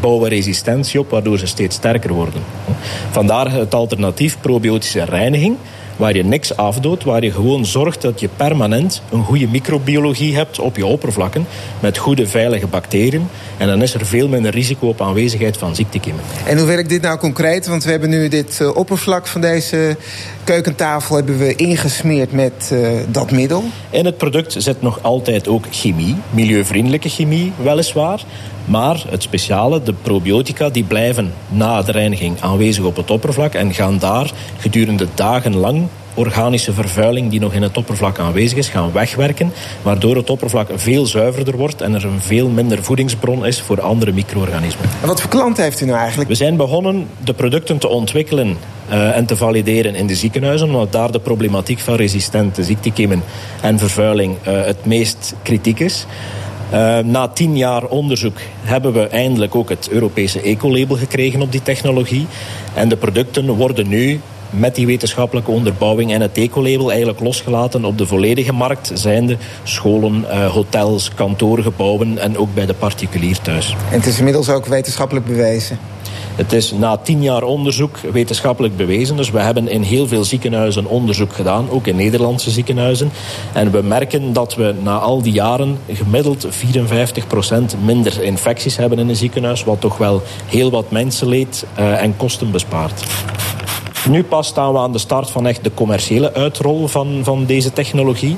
bouwen 0.00 0.28
resistentie 0.28 1.00
op, 1.00 1.10
waardoor 1.10 1.38
ze 1.38 1.46
steeds 1.46 1.76
sterker 1.76 2.12
worden. 2.12 2.42
Vandaar 3.10 3.52
het 3.52 3.74
alternatief 3.74 4.36
probiotische 4.40 5.04
reiniging 5.04 5.56
waar 6.00 6.16
je 6.16 6.24
niks 6.24 6.56
afdoodt, 6.56 7.04
waar 7.04 7.24
je 7.24 7.32
gewoon 7.32 7.66
zorgt 7.66 8.02
dat 8.02 8.20
je 8.20 8.28
permanent 8.36 9.02
een 9.10 9.24
goede 9.24 9.48
microbiologie 9.48 10.36
hebt 10.36 10.58
op 10.58 10.76
je 10.76 10.86
oppervlakken 10.86 11.46
met 11.80 11.98
goede 11.98 12.26
veilige 12.26 12.66
bacteriën. 12.66 13.28
En 13.56 13.66
dan 13.66 13.82
is 13.82 13.94
er 13.94 14.06
veel 14.06 14.28
minder 14.28 14.50
risico 14.52 14.88
op 14.88 15.00
aanwezigheid 15.00 15.56
van 15.56 15.74
ziektekiemen. 15.74 16.22
En 16.46 16.58
hoe 16.58 16.66
werkt 16.66 16.88
dit 16.88 17.02
nou 17.02 17.18
concreet? 17.18 17.66
Want 17.66 17.84
we 17.84 17.90
hebben 17.90 18.10
nu 18.10 18.28
dit 18.28 18.60
eh, 18.60 18.76
oppervlak 18.76 19.26
van 19.26 19.40
deze 19.40 19.96
keukentafel 20.44 21.16
hebben 21.16 21.38
we 21.38 21.54
ingesmeerd 21.54 22.32
met 22.32 22.70
uh, 22.72 22.88
dat 23.08 23.30
middel. 23.30 23.64
In 23.90 24.04
het 24.04 24.16
product 24.16 24.54
zit 24.58 24.82
nog 24.82 25.02
altijd 25.02 25.48
ook 25.48 25.64
chemie, 25.70 26.16
milieuvriendelijke 26.30 27.08
chemie 27.08 27.52
weliswaar. 27.62 28.24
Maar 28.70 29.04
het 29.08 29.22
speciale, 29.22 29.82
de 29.82 29.92
probiotica, 29.92 30.68
die 30.68 30.84
blijven 30.84 31.32
na 31.48 31.82
de 31.82 31.92
reiniging 31.92 32.40
aanwezig 32.40 32.84
op 32.84 32.96
het 32.96 33.10
oppervlak 33.10 33.54
en 33.54 33.74
gaan 33.74 33.98
daar 33.98 34.30
gedurende 34.58 35.06
dagen 35.14 35.56
lang 35.56 35.88
organische 36.14 36.72
vervuiling 36.72 37.30
die 37.30 37.40
nog 37.40 37.52
in 37.52 37.62
het 37.62 37.76
oppervlak 37.76 38.18
aanwezig 38.18 38.58
is, 38.58 38.68
gaan 38.68 38.92
wegwerken, 38.92 39.52
waardoor 39.82 40.16
het 40.16 40.30
oppervlak 40.30 40.68
veel 40.74 41.06
zuiverder 41.06 41.56
wordt 41.56 41.80
en 41.80 41.94
er 41.94 42.04
een 42.04 42.20
veel 42.20 42.48
minder 42.48 42.84
voedingsbron 42.84 43.46
is 43.46 43.60
voor 43.60 43.80
andere 43.80 44.12
micro-organismen. 44.12 44.88
En 45.00 45.06
wat 45.06 45.20
voor 45.20 45.30
klant 45.30 45.56
heeft 45.56 45.80
u 45.80 45.84
nou 45.84 45.98
eigenlijk? 45.98 46.28
We 46.28 46.34
zijn 46.34 46.56
begonnen 46.56 47.06
de 47.24 47.34
producten 47.34 47.78
te 47.78 47.88
ontwikkelen 47.88 48.56
uh, 48.90 49.16
en 49.16 49.26
te 49.26 49.36
valideren 49.36 49.94
in 49.94 50.06
de 50.06 50.14
ziekenhuizen, 50.14 50.66
omdat 50.66 50.92
daar 50.92 51.12
de 51.12 51.20
problematiek 51.20 51.78
van 51.78 51.94
resistente 51.94 52.64
ziektekiemen 52.64 53.22
en 53.60 53.78
vervuiling 53.78 54.36
uh, 54.36 54.64
het 54.64 54.84
meest 54.84 55.34
kritiek 55.42 55.80
is. 55.80 56.06
Uh, 56.72 56.98
na 56.98 57.28
tien 57.28 57.56
jaar 57.56 57.84
onderzoek 57.84 58.36
hebben 58.60 58.92
we 58.92 59.06
eindelijk 59.06 59.54
ook 59.54 59.68
het 59.68 59.88
Europese 59.90 60.40
ecolabel 60.40 60.96
gekregen 60.96 61.42
op 61.42 61.52
die 61.52 61.62
technologie. 61.62 62.26
En 62.74 62.88
de 62.88 62.96
producten 62.96 63.46
worden 63.54 63.88
nu 63.88 64.20
met 64.50 64.74
die 64.74 64.86
wetenschappelijke 64.86 65.50
onderbouwing 65.50 66.12
en 66.12 66.20
het 66.20 66.36
ecolabel 66.36 66.88
eigenlijk 66.88 67.20
losgelaten 67.20 67.84
op 67.84 67.98
de 67.98 68.06
volledige 68.06 68.52
markt, 68.52 68.90
zijnde 68.94 69.36
scholen, 69.62 70.24
uh, 70.28 70.46
hotels, 70.46 71.14
kantoorgebouwen 71.14 72.18
en 72.18 72.38
ook 72.38 72.54
bij 72.54 72.66
de 72.66 72.74
particulier 72.74 73.40
thuis. 73.40 73.76
En 73.90 73.96
het 73.98 74.06
is 74.06 74.18
inmiddels 74.18 74.48
ook 74.48 74.66
wetenschappelijk 74.66 75.26
bewezen? 75.26 75.78
Het 76.34 76.52
is 76.52 76.72
na 76.72 76.96
tien 76.96 77.22
jaar 77.22 77.42
onderzoek 77.42 77.98
wetenschappelijk 78.12 78.76
bewezen. 78.76 79.16
Dus 79.16 79.30
we 79.30 79.38
hebben 79.38 79.68
in 79.68 79.82
heel 79.82 80.06
veel 80.06 80.24
ziekenhuizen 80.24 80.86
onderzoek 80.86 81.32
gedaan, 81.32 81.70
ook 81.70 81.86
in 81.86 81.96
Nederlandse 81.96 82.50
ziekenhuizen. 82.50 83.10
En 83.52 83.70
we 83.70 83.82
merken 83.82 84.32
dat 84.32 84.54
we 84.54 84.74
na 84.82 84.98
al 84.98 85.22
die 85.22 85.32
jaren 85.32 85.78
gemiddeld 85.92 86.46
54% 86.46 86.50
minder 87.84 88.22
infecties 88.22 88.76
hebben 88.76 88.98
in 88.98 89.08
een 89.08 89.16
ziekenhuis, 89.16 89.64
wat 89.64 89.80
toch 89.80 89.98
wel 89.98 90.22
heel 90.46 90.70
wat 90.70 90.90
mensenleed 90.90 91.66
uh, 91.78 92.02
en 92.02 92.16
kosten 92.16 92.50
bespaart. 92.50 93.02
Nu 94.08 94.24
pas 94.24 94.46
staan 94.46 94.72
we 94.72 94.78
aan 94.78 94.92
de 94.92 94.98
start 94.98 95.30
van 95.30 95.46
echt 95.46 95.64
de 95.64 95.74
commerciële 95.74 96.34
uitrol 96.34 96.86
van, 96.86 97.20
van 97.22 97.44
deze 97.44 97.72
technologie. 97.72 98.36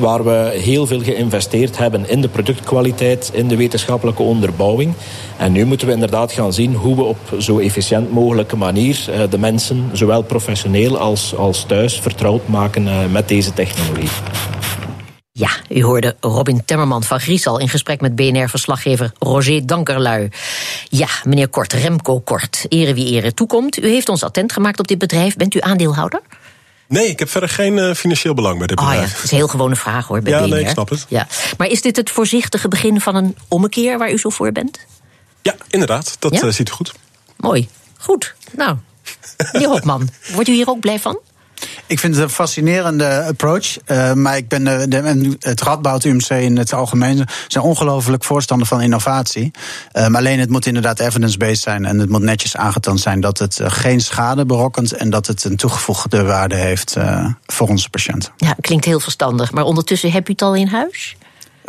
Waar 0.00 0.24
we 0.24 0.58
heel 0.62 0.86
veel 0.86 1.00
geïnvesteerd 1.00 1.78
hebben 1.78 2.08
in 2.08 2.20
de 2.20 2.28
productkwaliteit, 2.28 3.30
in 3.32 3.48
de 3.48 3.56
wetenschappelijke 3.56 4.22
onderbouwing. 4.22 4.92
En 5.36 5.52
nu 5.52 5.64
moeten 5.64 5.86
we 5.86 5.92
inderdaad 5.92 6.32
gaan 6.32 6.52
zien 6.52 6.74
hoe 6.74 6.96
we 6.96 7.02
op 7.02 7.18
zo 7.38 7.58
efficiënt 7.58 8.12
mogelijke 8.12 8.56
manier 8.56 9.04
eh, 9.10 9.20
de 9.30 9.38
mensen, 9.38 9.90
zowel 9.92 10.22
professioneel 10.22 10.98
als, 10.98 11.36
als 11.36 11.64
thuis, 11.64 12.00
vertrouwd 12.00 12.48
maken 12.48 12.88
eh, 12.88 12.94
met 13.10 13.28
deze 13.28 13.52
technologie. 13.52 14.08
Ja, 15.38 15.50
u 15.68 15.82
hoorde 15.82 16.16
Robin 16.20 16.64
Temmerman 16.64 17.02
van 17.02 17.20
Griesal 17.20 17.58
in 17.58 17.68
gesprek 17.68 18.00
met 18.00 18.14
BNR-verslaggever 18.16 19.12
Roger 19.18 19.66
Dankerlui. 19.66 20.28
Ja, 20.88 21.08
meneer 21.24 21.48
Kort, 21.48 21.72
Remco 21.72 22.20
Kort, 22.20 22.66
ere 22.68 22.94
wie 22.94 23.06
ere 23.12 23.34
toekomt. 23.34 23.78
U 23.78 23.88
heeft 23.88 24.08
ons 24.08 24.22
attent 24.22 24.52
gemaakt 24.52 24.78
op 24.78 24.86
dit 24.88 24.98
bedrijf. 24.98 25.36
Bent 25.36 25.54
u 25.54 25.60
aandeelhouder? 25.60 26.20
Nee, 26.88 27.08
ik 27.08 27.18
heb 27.18 27.28
verder 27.28 27.48
geen 27.48 27.76
uh, 27.76 27.94
financieel 27.94 28.34
belang 28.34 28.58
bij 28.58 28.66
dit 28.66 28.76
bedrijf. 28.76 28.98
Oh 29.00 29.06
ja, 29.06 29.14
dat 29.14 29.24
is 29.24 29.30
een 29.30 29.36
heel 29.36 29.48
gewone 29.48 29.76
vraag 29.76 30.06
hoor, 30.06 30.20
bij 30.20 30.32
ja, 30.32 30.38
BNR. 30.40 30.48
nee, 30.48 30.60
ik 30.60 30.68
snap 30.68 30.88
het. 30.88 31.06
Ja. 31.08 31.26
Maar 31.58 31.66
is 31.68 31.82
dit 31.82 31.96
het 31.96 32.10
voorzichtige 32.10 32.68
begin 32.68 33.00
van 33.00 33.14
een 33.14 33.36
ommekeer 33.48 33.98
waar 33.98 34.12
u 34.12 34.18
zo 34.18 34.28
voor 34.30 34.52
bent? 34.52 34.78
Ja, 35.42 35.54
inderdaad. 35.68 36.16
Dat 36.18 36.34
Ja? 36.34 36.40
eh, 36.42 36.48
ziet 36.48 36.68
u 36.68 36.72
goed. 36.72 36.92
Mooi. 37.36 37.68
Goed. 37.98 38.34
Nou, 38.56 38.76
meneer 39.52 39.68
Hopman, 39.68 40.08
wordt 40.32 40.48
u 40.48 40.52
hier 40.52 40.68
ook 40.68 40.80
blij 40.80 40.98
van? 41.00 41.18
Ik 41.86 41.98
vind 41.98 42.14
het 42.14 42.24
een 42.24 42.30
fascinerende 42.30 43.22
approach. 43.24 43.78
eh, 43.84 44.12
maar 44.12 44.36
ik 44.36 44.48
ben 44.48 44.64
de, 44.64 44.88
de- 44.88 45.36
het 45.40 45.60
Radboud 45.62 46.04
UMC 46.04 46.28
in 46.30 46.56
het 46.56 46.72
algemeen 46.72 47.24
zijn 47.48 47.64
ongelooflijk 47.64 48.24
voorstander 48.24 48.66
van 48.66 48.80
innovatie. 48.82 49.50
Eh, 49.92 50.06
maar 50.06 50.20
alleen 50.20 50.38
het 50.40 50.50
moet 50.50 50.66
inderdaad 50.66 51.00
evidence-based 51.00 51.58
zijn. 51.62 51.84
En 51.84 51.98
het 51.98 52.08
moet 52.08 52.22
netjes 52.22 52.56
aangetoond 52.56 53.00
zijn 53.00 53.20
dat 53.20 53.38
het 53.38 53.60
eh, 53.60 53.70
geen 53.70 54.00
schade 54.00 54.46
berokkent. 54.46 54.92
En 54.92 55.10
dat 55.10 55.26
het 55.26 55.44
een 55.44 55.56
toegevoegde 55.56 56.22
waarde 56.22 56.54
heeft 56.56 56.96
eh, 56.96 57.26
voor 57.46 57.68
onze 57.68 57.90
patiënten. 57.90 58.32
Ja, 58.36 58.54
klinkt 58.60 58.84
heel 58.84 59.00
verstandig. 59.00 59.52
Maar 59.52 59.64
ondertussen 59.64 60.10
heb 60.12 60.28
u 60.28 60.32
het 60.32 60.42
al 60.42 60.54
in 60.54 60.66
huis? 60.66 61.16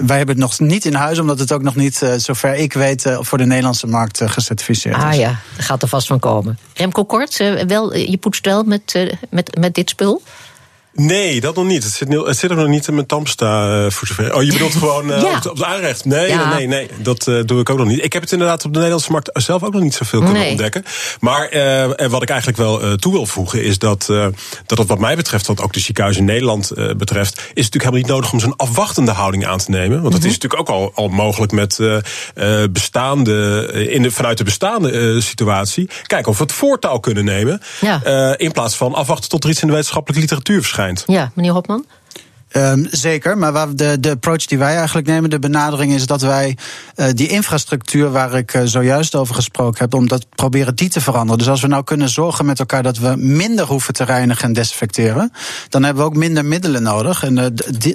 Wij 0.06 0.18
hebben 0.18 0.36
het 0.36 0.44
nog 0.44 0.60
niet 0.60 0.86
in 0.86 0.94
huis, 0.94 1.20
omdat 1.20 1.40
het 1.40 1.52
ook 1.52 1.62
nog 1.62 1.76
niet, 1.76 2.02
eh, 2.02 2.14
zover 2.18 2.56
ik 2.56 2.74
weet, 2.74 3.06
eh, 3.06 3.18
voor 3.22 3.38
de 3.38 3.46
Nederlandse 3.46 3.88
markt 3.88 4.22
eh, 4.22 4.30
gecertificeerd 4.30 4.96
Ah 4.96 5.12
is. 5.12 5.18
ja, 5.18 5.28
daar 5.56 5.66
gaat 5.66 5.82
er 5.82 5.88
vast 5.88 6.08
van 6.08 6.20
komen. 6.20 6.58
Remco 6.74 7.06
Kort, 7.06 7.38
wel, 7.68 7.96
je 7.96 8.18
poetst 8.18 8.46
wel 8.46 8.64
met, 8.64 9.16
met, 9.30 9.58
met 9.60 9.74
dit 9.74 9.90
spul? 9.90 10.22
Nee, 11.02 11.42
dat 11.42 11.56
nog 11.56 11.66
niet. 11.66 11.84
Het 11.84 11.94
zit, 11.94 12.14
het 12.14 12.38
zit 12.38 12.50
er 12.50 12.56
nog 12.56 12.68
niet 12.68 12.88
in 12.88 12.94
mijn 12.94 13.06
tandpasta 13.06 13.84
eh, 13.86 13.92
voor 13.92 14.08
zover. 14.08 14.36
Oh, 14.36 14.44
je 14.44 14.52
bedoelt 14.52 14.76
gewoon 14.84 15.12
eh, 15.12 15.22
Ja. 15.22 15.36
op, 15.36 15.42
de, 15.42 15.52
op 15.52 15.58
de 15.58 15.66
aanrecht? 15.66 16.06
Nee, 16.06 16.28
Ja. 16.28 16.54
nee, 16.56 16.68
nee, 16.68 16.88
dat 17.02 17.28
eh, 17.28 17.40
doe 17.46 17.60
ik 17.60 17.70
ook 17.70 17.78
nog 17.78 17.88
niet. 17.88 18.04
Ik 18.04 18.14
heb 18.14 18.22
het 18.22 18.32
inderdaad 18.32 18.58
op 18.66 18.70
de 18.72 18.78
Nederlandse 18.78 19.12
markt 19.12 19.30
zelf 19.34 19.64
ook 19.64 19.74
nog 19.74 19.82
niet 19.82 19.94
zoveel 19.94 20.20
kunnen 20.22 20.42
Nee. 20.42 20.50
ontdekken. 20.50 20.84
Maar 21.20 21.48
eh, 21.50 22.02
en 22.02 22.10
wat 22.10 22.22
ik 22.22 22.30
eigenlijk 22.30 22.60
wel 22.60 22.96
toe 22.96 23.12
wil 23.14 23.26
voegen 23.26 23.64
is 23.64 23.80
dat, 23.80 24.06
dat 24.66 24.78
het 24.78 24.88
wat 24.88 25.00
mij 25.00 25.16
betreft, 25.16 25.48
wat 25.48 25.62
ook 25.62 25.74
de 25.74 25.80
ziekenhuizen 25.80 26.24
in 26.24 26.30
Nederland 26.30 26.72
betreft, 26.98 27.34
is 27.38 27.42
het 27.44 27.56
natuurlijk 27.56 27.74
helemaal 27.84 28.00
niet 28.02 28.08
nodig 28.12 28.32
om 28.32 28.40
zo'n 28.40 28.56
afwachtende 28.56 29.12
houding 29.12 29.46
aan 29.48 29.58
te 29.58 29.72
nemen. 29.72 30.02
Want 30.02 30.12
dat 30.14 30.22
Mhm. 30.22 30.30
is 30.30 30.38
natuurlijk 30.38 30.62
ook 30.62 30.76
al, 30.76 30.92
al 30.96 31.08
mogelijk 31.08 31.52
met 31.52 31.80
bestaande, 32.72 33.68
in 33.90 34.02
de, 34.02 34.12
vanuit 34.12 34.38
de 34.38 34.44
bestaande 34.44 35.22
situatie. 35.22 35.90
Kijken 36.04 36.32
of 36.32 36.38
we 36.38 36.44
het 36.44 36.52
voortouw 36.54 36.98
kunnen 37.00 37.26
nemen. 37.26 37.62
Ja. 37.82 38.36
in 38.38 38.52
plaats 38.52 38.76
van 38.76 38.94
afwachten 38.94 39.30
tot 39.30 39.44
er 39.44 39.50
iets 39.50 39.62
in 39.62 39.68
de 39.68 39.74
wetenschappelijke 39.74 40.22
literatuur 40.26 40.60
verschijnt. 40.62 40.86
Ja, 41.08 41.32
meneer 41.36 41.54
Hopman? 41.54 41.86
Ehm, 42.48 42.86
zeker, 42.92 43.38
maar 43.38 43.76
de, 43.76 44.00
de 44.00 44.12
approach 44.12 44.46
die 44.46 44.58
wij 44.58 44.76
eigenlijk 44.76 45.08
nemen, 45.08 45.30
de 45.30 45.40
benadering 45.40 45.94
is 45.94 46.06
dat 46.06 46.22
wij 46.22 46.58
eh, 46.96 47.08
die 47.14 47.28
infrastructuur 47.28 48.12
waar 48.12 48.34
ik 48.34 48.54
eh, 48.54 48.62
zojuist 48.66 49.16
over 49.16 49.36
gesproken 49.36 49.82
heb, 49.82 49.94
om 49.94 50.08
dat 50.08 50.26
proberen 50.30 50.76
die 50.76 50.90
te 50.90 51.02
veranderen. 51.02 51.38
Dus 51.38 51.48
als 51.48 51.62
we 51.62 51.68
nou 51.68 51.84
kunnen 51.84 52.10
zorgen 52.10 52.46
met 52.46 52.60
elkaar 52.60 52.84
dat 52.84 52.98
we 52.98 53.16
minder 53.18 53.66
hoeven 53.66 53.94
te 53.94 54.04
reinigen 54.04 54.44
en 54.44 54.54
desinfecteren, 54.54 55.32
dan 55.70 55.84
hebben 55.84 56.04
we 56.04 56.10
ook 56.10 56.16
minder 56.16 56.46
middelen 56.46 56.84
nodig. 56.84 57.24
En 57.24 57.38
eh, 57.38 57.46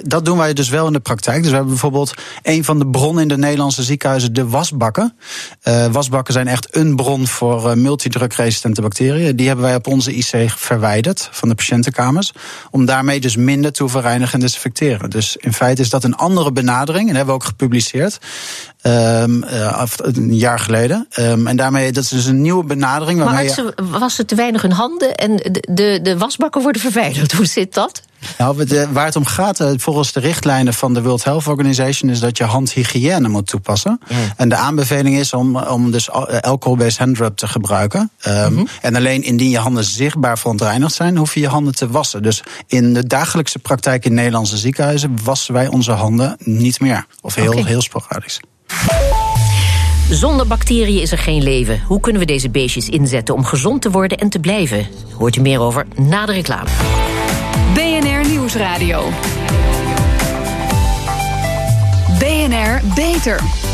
dat 0.03 0.25
doen 0.25 0.37
wij 0.37 0.53
dus 0.53 0.69
wel 0.69 0.87
in 0.87 0.93
de 0.93 0.99
praktijk. 0.99 1.37
Dus 1.37 1.49
we 1.49 1.55
hebben 1.55 1.71
bijvoorbeeld 1.71 2.13
een 2.41 2.63
van 2.63 2.79
de 2.79 2.87
bronnen 2.87 3.21
in 3.21 3.27
de 3.27 3.37
Nederlandse 3.37 3.83
ziekenhuizen, 3.83 4.33
de 4.33 4.47
wasbakken. 4.47 5.15
Wasbakken 5.91 6.33
zijn 6.33 6.47
echt 6.47 6.75
een 6.75 6.95
bron 6.95 7.27
voor 7.27 7.77
multidrukresistente 7.77 8.81
bacteriën. 8.81 9.35
Die 9.35 9.47
hebben 9.47 9.65
wij 9.65 9.75
op 9.75 9.87
onze 9.87 10.13
IC 10.13 10.51
verwijderd 10.55 11.29
van 11.31 11.49
de 11.49 11.55
patiëntenkamers. 11.55 12.31
Om 12.71 12.85
daarmee 12.85 13.19
dus 13.19 13.35
minder 13.35 13.71
te 13.71 13.81
hoeven 13.81 14.01
reinigen 14.01 14.33
en 14.33 14.39
desinfecteren. 14.43 15.09
Dus 15.09 15.37
in 15.37 15.53
feite 15.53 15.81
is 15.81 15.89
dat 15.89 16.03
een 16.03 16.15
andere 16.15 16.51
benadering. 16.51 17.09
En 17.09 17.15
hebben 17.15 17.35
we 17.35 17.41
ook 17.41 17.47
gepubliceerd. 17.47 18.19
af- 19.71 19.99
een 20.01 20.35
jaar 20.35 20.59
geleden. 20.59 21.07
Ehm, 21.09 21.47
en 21.47 21.55
daarmee, 21.55 21.91
dat 21.91 22.03
is 22.03 22.09
dus 22.09 22.25
een 22.25 22.41
nieuwe 22.41 22.63
benadering. 22.63 23.17
Maar 23.17 23.27
Waarmee 23.27 23.43
je- 23.43 23.49
artsen 23.63 23.89
wassen 23.99 24.25
te 24.25 24.35
weinig 24.35 24.61
hun 24.61 24.71
handen 24.71 25.15
en 25.15 25.35
de, 25.35 25.67
de, 25.71 25.99
de 26.01 26.17
wasbakken 26.17 26.61
worden 26.61 26.81
verwijderd. 26.81 27.31
Hoe 27.37 27.45
zit 27.45 27.73
dat? 27.73 28.01
Nou, 28.37 28.57
wat, 28.57 28.87
waar 28.91 29.05
het 29.05 29.15
om 29.15 29.25
gaat, 29.25 29.59
eh, 29.59 29.71
volgens 29.77 30.11
de 30.11 30.19
richtlijnen 30.19 30.73
van 30.73 30.93
de 30.93 31.01
World 31.01 31.23
Health 31.23 31.47
Organization, 31.47 32.11
is 32.11 32.19
dat 32.19 32.37
je 32.37 32.43
handhygiëne 32.43 33.27
moet 33.27 33.47
toepassen. 33.47 33.99
En 34.37 34.49
de 34.49 34.55
aanbeveling 34.55 35.17
is 35.17 35.33
om, 35.33 35.57
om 35.57 35.91
dus 35.91 36.09
eh, 36.09 36.37
alcohol-based 36.39 36.97
handrub 36.97 37.37
te 37.37 37.47
gebruiken. 37.47 38.11
Ehm, 38.19 38.65
En 38.81 38.95
alleen 38.95 39.23
indien 39.23 39.49
je 39.49 39.57
handen 39.57 39.83
zichtbaar 39.83 40.37
verontreinigd 40.37 40.93
zijn, 40.93 41.17
hoef 41.17 41.33
je 41.33 41.39
je 41.39 41.47
handen 41.47 41.75
te 41.75 41.87
wassen. 41.87 42.23
Dus 42.23 42.43
in 42.67 42.93
de 42.93 43.07
dagelijkse 43.07 43.59
praktijk 43.59 44.05
in 44.05 44.13
Nederlandse 44.13 44.57
ziekenhuizen 44.57 45.17
wassen 45.23 45.53
wij 45.53 45.67
onze 45.67 45.91
handen 45.91 46.35
niet 46.39 46.79
meer. 46.79 47.05
Of 47.21 47.35
heel, 47.35 47.65
heel 47.65 47.81
sporadisch. 47.81 48.39
Zonder 50.09 50.47
bacteriën 50.47 51.01
is 51.01 51.11
er 51.11 51.17
geen 51.17 51.43
leven. 51.43 51.81
Hoe 51.87 51.99
kunnen 51.99 52.21
we 52.21 52.27
deze 52.27 52.49
beestjes 52.49 52.89
inzetten 52.89 53.35
om 53.35 53.45
gezond 53.45 53.81
te 53.81 53.91
worden 53.91 54.17
en 54.17 54.29
te 54.29 54.39
blijven? 54.39 54.87
Hoort 55.17 55.35
u 55.35 55.41
meer 55.41 55.59
over 55.59 55.85
na 55.95 56.25
de 56.25 56.31
reclame. 56.31 56.69
Nieuwsradio. 58.53 59.09
BNR 62.19 62.81
Beter. 62.95 63.72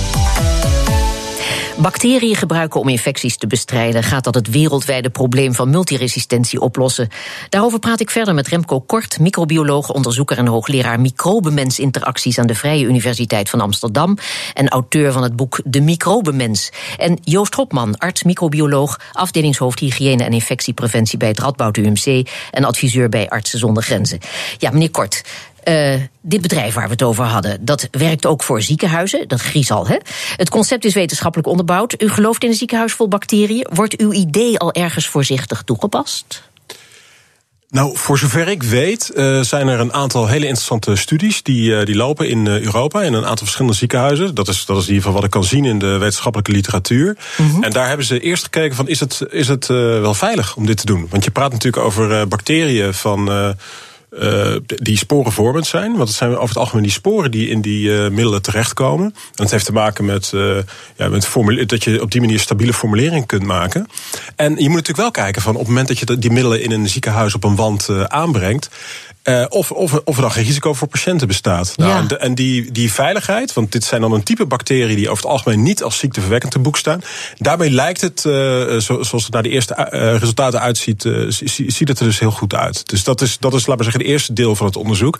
Bacteriën 1.81 2.35
gebruiken 2.35 2.79
om 2.79 2.87
infecties 2.87 3.37
te 3.37 3.47
bestrijden. 3.47 4.03
Gaat 4.03 4.23
dat 4.23 4.35
het 4.35 4.49
wereldwijde 4.49 5.09
probleem 5.09 5.53
van 5.53 5.69
multiresistentie 5.69 6.61
oplossen? 6.61 7.09
Daarover 7.49 7.79
praat 7.79 7.99
ik 7.99 8.09
verder 8.09 8.33
met 8.33 8.47
Remco 8.47 8.79
Kort, 8.79 9.19
microbioloog, 9.19 9.91
onderzoeker 9.91 10.37
en 10.37 10.47
hoogleraar 10.47 10.99
microbenmens-interacties 10.99 12.39
aan 12.39 12.47
de 12.47 12.55
Vrije 12.55 12.85
Universiteit 12.85 13.49
van 13.49 13.61
Amsterdam. 13.61 14.17
En 14.53 14.69
auteur 14.69 15.11
van 15.11 15.23
het 15.23 15.35
boek 15.35 15.59
De 15.63 15.81
Microbenmens. 15.81 16.69
En 16.97 17.17
Joost 17.23 17.53
Hopman, 17.53 17.97
arts, 17.97 18.23
microbioloog, 18.23 18.99
afdelingshoofd 19.11 19.79
hygiëne 19.79 20.23
en 20.23 20.33
infectiepreventie 20.33 21.17
bij 21.17 21.27
het 21.27 21.39
Radboud 21.39 21.77
UMC. 21.77 22.29
En 22.51 22.63
adviseur 22.63 23.09
bij 23.09 23.29
Artsen 23.29 23.59
zonder 23.59 23.83
Grenzen. 23.83 24.19
Ja, 24.57 24.71
meneer 24.71 24.91
Kort. 24.91 25.23
Eh, 25.69 26.01
dit 26.21 26.41
bedrijf 26.41 26.73
waar 26.73 26.85
we 26.85 26.91
het 26.91 27.03
over 27.03 27.23
hadden, 27.23 27.65
dat 27.65 27.87
werkt 27.91 28.25
ook 28.25 28.43
voor 28.43 28.61
ziekenhuizen. 28.61 29.27
Dat 29.27 29.41
Griesal, 29.41 29.87
hè? 29.87 29.97
Het 30.35 30.49
concept 30.49 30.85
is 30.85 30.93
wetenschappelijk 30.93 31.49
onderbouwd. 31.49 32.01
U 32.01 32.09
gelooft 32.09 32.43
in 32.43 32.49
een 32.49 32.55
ziekenhuis 32.55 32.93
vol 32.93 33.07
bacteriën. 33.07 33.67
Wordt 33.73 33.97
uw 33.97 34.11
idee 34.11 34.59
al 34.59 34.73
ergens 34.73 35.07
voorzichtig 35.07 35.61
toegepast? 35.61 36.43
Nou, 37.69 37.97
voor 37.97 38.17
zover 38.17 38.47
ik 38.47 38.63
weet, 38.63 39.09
eh, 39.09 39.41
zijn 39.41 39.67
er 39.67 39.79
een 39.79 39.93
aantal 39.93 40.27
hele 40.27 40.45
interessante 40.45 40.95
studies 40.95 41.43
die, 41.43 41.75
eh, 41.75 41.85
die 41.85 41.95
lopen 41.95 42.29
in 42.29 42.47
Europa 42.47 43.01
in 43.01 43.13
een 43.13 43.25
aantal 43.25 43.45
verschillende 43.45 43.77
ziekenhuizen. 43.77 44.35
Dat 44.35 44.47
is, 44.47 44.65
dat 44.65 44.77
is 44.77 44.83
in 44.83 44.93
ieder 44.93 45.03
geval 45.03 45.17
wat 45.17 45.23
ik 45.23 45.31
kan 45.31 45.43
zien 45.43 45.65
in 45.65 45.79
de 45.79 45.97
wetenschappelijke 45.97 46.51
literatuur. 46.51 47.17
En 47.61 47.71
daar 47.71 47.87
hebben 47.87 48.05
ze 48.05 48.19
eerst 48.19 48.43
gekeken 48.43 48.75
van 48.75 48.87
is 48.87 48.99
het, 48.99 49.21
is 49.29 49.47
het 49.47 49.67
wel 49.67 50.13
veilig 50.13 50.55
om 50.55 50.65
dit 50.65 50.77
te 50.77 50.85
doen? 50.85 51.07
Want 51.09 51.23
je 51.23 51.31
praat 51.31 51.51
natuurlijk 51.51 51.83
over 51.83 52.27
bacteriën 52.27 52.93
van. 52.93 53.55
Eh, 54.09 54.55
die 54.65 54.97
sporenvormend 54.97 55.67
zijn. 55.67 55.95
Want 55.95 56.07
het 56.07 56.17
zijn 56.17 56.31
over 56.31 56.47
het 56.47 56.57
algemeen 56.57 56.83
die 56.83 56.91
sporen 56.91 57.31
die 57.31 57.49
in 57.49 57.61
die 57.61 57.97
eh, 57.97 58.09
middelen 58.09 58.41
terechtkomen. 58.41 59.05
En 59.05 59.13
dat 59.33 59.51
heeft 59.51 59.65
te 59.65 59.71
maken 59.71 60.05
met, 60.05 60.31
eh, 60.33 60.57
ja, 60.95 61.09
met 61.09 61.69
dat 61.69 61.83
je 61.83 62.01
op 62.01 62.11
die 62.11 62.21
manier 62.21 62.39
stabiele 62.39 62.73
formulering 62.73 63.25
kunt 63.25 63.43
maken. 63.43 63.87
En 64.35 64.49
je 64.49 64.69
moet 64.69 64.75
natuurlijk 64.75 64.97
wel 64.97 65.11
kijken 65.11 65.41
van 65.41 65.53
op 65.53 65.59
het 65.59 65.67
moment 65.67 65.87
dat 65.87 65.99
je 65.99 66.17
die 66.17 66.31
middelen 66.31 66.61
in 66.61 66.71
een 66.71 66.89
ziekenhuis 66.89 67.35
op 67.35 67.43
een 67.43 67.55
wand 67.55 67.89
aanbrengt. 68.07 68.69
Eh, 69.23 69.45
of, 69.49 69.71
of, 69.71 69.93
of 70.03 70.15
er 70.15 70.21
dan 70.21 70.31
geen 70.31 70.43
risico 70.43 70.73
voor 70.73 70.87
patiënten 70.87 71.27
bestaat. 71.27 71.73
Nou, 71.77 71.89
Ja. 71.91 71.97
en 71.97 72.07
de- 72.07 72.17
en 72.17 72.35
die, 72.35 72.71
die 72.71 72.91
veiligheid, 72.91 73.53
want 73.53 73.71
dit 73.71 73.83
zijn 73.83 74.01
dan 74.01 74.11
een 74.13 74.23
type 74.23 74.45
bacteriën 74.45 74.95
die 74.95 75.09
over 75.09 75.23
het 75.23 75.31
algemeen 75.31 75.63
niet 75.63 75.83
als 75.83 75.97
ziekteverwekkend 75.97 76.51
te 76.51 76.59
boek 76.59 76.77
staan. 76.77 77.01
Daarmee 77.37 77.69
lijkt 77.71 78.01
het, 78.01 78.25
eh, 78.25 78.31
zo- 78.77 79.03
zoals 79.03 79.23
het 79.23 79.31
naar 79.33 79.43
de 79.43 79.49
eerste 79.49 79.73
eh, 79.73 80.17
resultaten 80.17 80.59
uitziet, 80.61 81.01
zie- 81.27 81.49
zie- 81.49 81.71
ziet 81.71 81.87
het 81.87 81.99
er 81.99 82.05
dus 82.05 82.19
heel 82.19 82.31
goed 82.31 82.53
uit. 82.55 82.87
Dus 82.89 83.03
dat 83.03 83.21
is, 83.21 83.37
dat 83.39 83.53
is 83.53 83.59
laten 83.59 83.77
we 83.77 83.83
zeggen, 83.83 84.01
het 84.01 84.11
eerste 84.11 84.33
deel 84.33 84.55
van 84.55 84.65
het 84.65 84.75
onderzoek. 84.75 85.19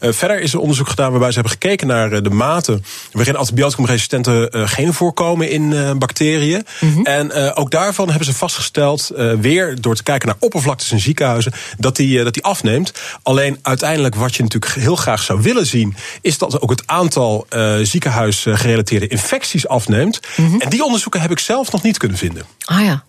Eh, 0.00 0.12
verder 0.12 0.40
is 0.40 0.52
er 0.52 0.58
onderzoek 0.58 0.88
gedaan 0.88 1.10
waarbij 1.10 1.28
ze 1.28 1.34
hebben 1.34 1.52
gekeken 1.52 1.86
naar 1.86 2.22
de 2.22 2.30
mate 2.30 2.80
waarin 3.12 3.36
antibioticumresistente 3.36 4.48
genen 4.66 4.94
voorkomen 4.94 5.50
in 5.50 5.98
bacteriën. 5.98 6.66
En 7.02 7.30
eh, 7.32 7.50
ook 7.54 7.70
daarvan 7.70 8.08
hebben 8.08 8.26
ze 8.26 8.34
vastgesteld, 8.34 9.10
weer 9.40 9.80
door 9.80 9.94
te 9.94 10.02
kijken 10.02 10.28
naar 10.28 10.36
oppervlaktes 10.38 10.92
in 10.92 11.00
ziekenhuizen, 11.00 11.52
dat 11.78 11.96
die, 11.96 12.24
dat 12.24 12.34
die 12.34 12.42
afneemt 12.42 12.92
Alleen 13.30 13.58
uiteindelijk 13.62 14.14
wat 14.14 14.34
je 14.34 14.42
natuurlijk 14.42 14.72
heel 14.72 14.96
graag 14.96 15.22
zou 15.22 15.42
willen 15.42 15.66
zien, 15.66 15.96
is 16.20 16.38
dat 16.38 16.60
ook 16.60 16.70
het 16.70 16.82
aantal 16.86 17.46
uh, 17.50 17.76
ziekenhuisgerelateerde 17.82 19.06
infecties 19.06 19.68
afneemt. 19.68 20.20
Mhm. 20.36 20.60
En 20.60 20.70
die 20.70 20.84
onderzoeken 20.84 21.20
heb 21.20 21.30
ik 21.30 21.38
zelf 21.38 21.72
nog 21.72 21.82
niet 21.82 21.98
kunnen 21.98 22.18
vinden. 22.18 22.44
Ah 22.64 22.84
ja. 22.84 23.04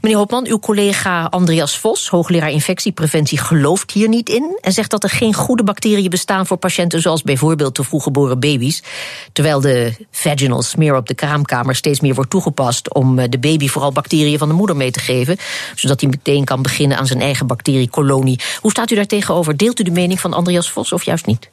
Meneer 0.00 0.18
Hopman, 0.18 0.46
uw 0.46 0.58
collega 0.58 1.24
Andreas 1.24 1.78
Vos, 1.78 2.08
hoogleraar 2.08 2.50
infectiepreventie, 2.50 3.38
gelooft 3.38 3.90
hier 3.90 4.08
niet 4.08 4.28
in 4.28 4.58
en 4.60 4.72
zegt 4.72 4.90
dat 4.90 5.02
er 5.02 5.10
geen 5.10 5.34
goede 5.34 5.62
bacteriën 5.62 6.10
bestaan 6.10 6.46
voor 6.46 6.56
patiënten 6.56 7.00
zoals 7.00 7.22
bijvoorbeeld 7.22 7.74
te 7.74 7.84
vroeggeboren 7.84 8.40
baby's. 8.40 8.82
Terwijl 9.32 9.60
de 9.60 9.94
vaginal 10.10 10.62
smear 10.62 10.96
op 10.96 11.06
de 11.06 11.14
kraamkamer 11.14 11.74
steeds 11.74 12.00
meer 12.00 12.14
wordt 12.14 12.30
toegepast 12.30 12.94
om 12.94 13.18
eh, 13.18 13.28
de 13.28 13.38
baby 13.38 13.68
vooral 13.68 13.92
bacteriën 13.92 14.38
van 14.38 14.48
de 14.48 14.54
moeder 14.54 14.76
mee 14.76 14.90
te 14.90 15.00
geven, 15.00 15.36
zodat 15.74 16.00
hij 16.00 16.10
meteen 16.10 16.44
kan 16.44 16.62
beginnen 16.62 16.98
aan 16.98 17.06
zijn 17.06 17.20
eigen 17.20 17.46
bacteriekolonie. 17.46 18.40
Hoe 18.60 18.70
staat 18.70 18.90
u 18.90 18.94
daar 18.94 19.06
tegenover? 19.06 19.53
Deelt 19.56 19.80
u 19.80 19.82
de 19.82 19.90
mening 19.90 20.20
van 20.20 20.32
Andreas 20.32 20.70
Vos 20.70 20.92
of 20.92 21.04
juist 21.04 21.26
niet? 21.26 21.50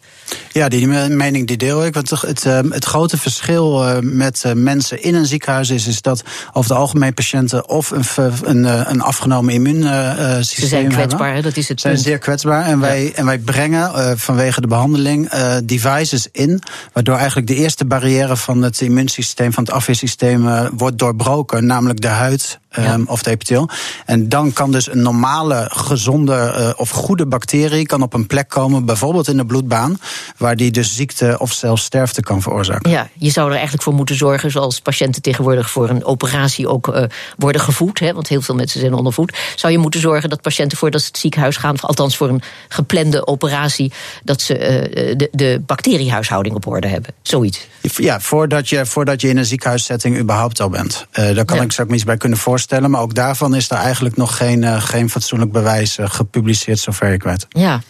Ja, 0.51 0.69
die 0.69 0.87
mening 0.87 1.47
die 1.47 1.57
deel 1.57 1.85
ik. 1.85 1.93
Want 1.93 2.09
het, 2.09 2.21
het, 2.21 2.43
het 2.69 2.85
grote 2.85 3.17
verschil 3.17 3.87
eh, 3.87 3.97
met 4.01 4.43
eh, 4.43 4.53
mensen 4.53 5.03
in 5.03 5.15
een 5.15 5.25
ziekenhuis 5.25 5.69
is, 5.69 5.87
is 5.87 6.01
dat 6.01 6.23
over 6.53 6.69
het 6.69 6.79
algemeen 6.79 7.13
patiënten 7.13 7.69
of 7.69 7.91
een, 7.91 8.03
een, 8.43 8.65
eh, 8.65 8.81
een 8.83 9.01
afgenomen 9.01 9.53
immuunsysteem 9.53 10.43
Ze 10.43 10.67
zijn 10.67 10.87
kwetsbaar, 10.87 11.33
hè? 11.33 11.41
dat 11.41 11.57
is 11.57 11.67
het 11.67 11.81
Ze 11.81 11.87
zijn 11.87 11.99
zeer 11.99 12.17
kwetsbaar. 12.17 12.65
En 12.65 12.79
wij, 12.79 13.13
en 13.15 13.25
wij 13.25 13.39
brengen 13.39 14.19
vanwege 14.19 14.61
de 14.61 14.67
behandeling 14.67 15.29
devices 15.63 16.27
in, 16.31 16.61
waardoor 16.93 17.15
eigenlijk 17.15 17.47
de 17.47 17.55
eerste 17.55 17.85
barrière 17.85 18.37
van 18.37 18.61
het 18.61 18.81
immuunsysteem, 18.81 19.53
van 19.53 19.63
het 19.63 19.73
afweersysteem, 19.73 20.69
wordt 20.77 20.97
doorbroken, 20.97 21.65
namelijk 21.65 22.01
de 22.01 22.07
huid 22.07 22.59
Ehm, 22.71 23.03
of 23.05 23.17
het 23.17 23.27
epitheel. 23.27 23.69
En 24.05 24.29
dan 24.29 24.53
kan 24.53 24.71
dus 24.71 24.91
een 24.91 25.01
normale, 25.01 25.67
gezonde 25.73 26.55
uh, 26.57 26.69
of 26.75 26.89
goede 26.89 27.25
bacterie 27.25 27.85
kan 27.85 28.01
op 28.01 28.13
een 28.13 28.27
plek 28.27 28.49
komen, 28.49 28.85
bijvoorbeeld 28.85 29.27
in 29.27 29.37
de 29.37 29.45
bloedbaan, 29.45 29.97
waar 30.37 30.55
die 30.55 30.71
dus 30.71 30.95
ziekte 30.95 31.35
of 31.39 31.53
zelfs 31.53 31.83
sterfte 31.83 32.21
kan 32.21 32.41
veroorzaken. 32.41 32.91
Ja, 32.91 33.09
je 33.13 33.29
zou 33.29 33.47
er 33.47 33.53
eigenlijk 33.53 33.83
voor 33.83 33.93
moeten 33.93 34.15
zorgen, 34.15 34.51
zoals 34.51 34.79
patiënten 34.79 35.21
tegenwoordig 35.21 35.69
voor 35.69 35.89
een 35.89 36.05
operatie 36.05 36.67
ook 36.67 36.87
uh, 36.87 37.03
worden 37.37 37.61
gevoed, 37.61 37.99
hè, 37.99 38.13
want 38.13 38.27
heel 38.27 38.41
veel 38.41 38.55
mensen 38.55 38.79
zijn 38.79 38.93
ondervoed. 38.93 39.37
Zou 39.55 39.73
je 39.73 39.79
moeten 39.79 39.99
zorgen 39.99 40.29
dat 40.29 40.41
patiënten 40.41 40.77
voordat 40.77 41.01
ze 41.01 41.07
het 41.07 41.17
ziekenhuis 41.17 41.57
gaan, 41.57 41.79
althans 41.79 42.17
voor 42.17 42.29
een 42.29 42.41
geplande 42.67 43.27
operatie, 43.27 43.91
dat 44.23 44.41
ze 44.41 44.53
uh, 44.53 45.15
de, 45.17 45.29
de 45.31 45.61
bacteriehuishouding 45.65 46.55
op 46.55 46.67
orde 46.67 46.87
hebben? 46.87 47.13
Zoiets. 47.21 47.67
Ja, 47.81 48.19
voordat 48.19 48.69
je, 48.69 48.85
voordat 48.85 49.21
je 49.21 49.29
in 49.29 49.37
een 49.37 49.45
ziekenhuissetting 49.45 50.17
überhaupt 50.17 50.59
al 50.61 50.69
bent. 50.69 51.05
daar 51.11 51.45
kan 51.45 51.61
ik 51.61 51.71
zo 51.71 51.81
ook 51.81 51.91
iets 51.91 52.03
bij 52.03 52.17
kunnen 52.17 52.37
voorstellen. 52.37 52.91
Maar 52.91 53.01
ook 53.01 53.15
daarvan 53.15 53.55
is 53.55 53.69
er 53.69 53.77
eigenlijk 53.77 54.17
nog 54.17 54.37
geen, 54.37 54.81
geen 54.81 55.09
fatsoenlijk 55.09 55.51
bewijs 55.51 55.97
gepubliceerd, 56.01 56.79
zover 56.79 57.13
ik 57.13 57.23
weet. 57.23 57.45
Ja. 57.49 57.81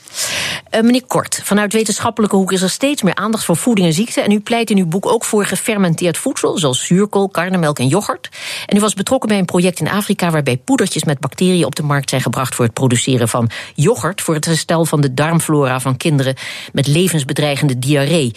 Meneer 0.72 1.06
Kort, 1.08 1.42
vanuit 1.44 1.74
wetenschappelijke 2.12 2.36
hoek 2.36 2.52
is 2.52 2.62
er 2.62 2.70
steeds 2.70 3.02
meer 3.02 3.16
aandacht 3.16 3.46
voor 3.46 3.56
voeding 3.56 3.88
en 3.88 3.94
ziekte. 3.94 4.22
En 4.22 4.32
u 4.32 4.40
pleit 4.40 4.70
in 4.70 4.78
uw 4.78 4.86
boek 4.86 5.06
ook 5.06 5.24
voor 5.24 5.46
gefermenteerd 5.46 6.18
voedsel, 6.18 6.58
zoals 6.58 6.86
zuurkool, 6.86 7.30
karnemelk 7.30 7.80
en 7.80 7.88
yoghurt. 7.88 8.30
En 8.66 8.78
u 8.78 8.80
was 8.80 8.94
betrokken 8.94 9.30
bij 9.30 9.38
een 9.38 9.46
project 9.46 9.80
in 9.80 9.90
Afrika 9.90 10.32
waarbij 10.32 10.58
poedertjes 10.58 11.04
met 11.04 11.20
bacteriën 11.20 11.66
op 11.66 11.76
de 11.76 11.84
markt 11.84 12.10
zijn 12.10 12.22
gebracht 12.22 12.56
voor 12.56 12.66
het 12.66 12.74
produceren 12.74 13.28
van 13.28 13.50
yoghurt. 13.76 14.22
Voor 14.22 14.34
het 14.34 14.46
herstel 14.46 14.86
van 14.86 15.02
de 15.02 15.14
darmflora 15.14 15.80
van 15.80 15.98
kinderen 15.98 16.36
met 16.74 16.88
levensbedreigende 16.88 17.80
diarree. 17.80 18.32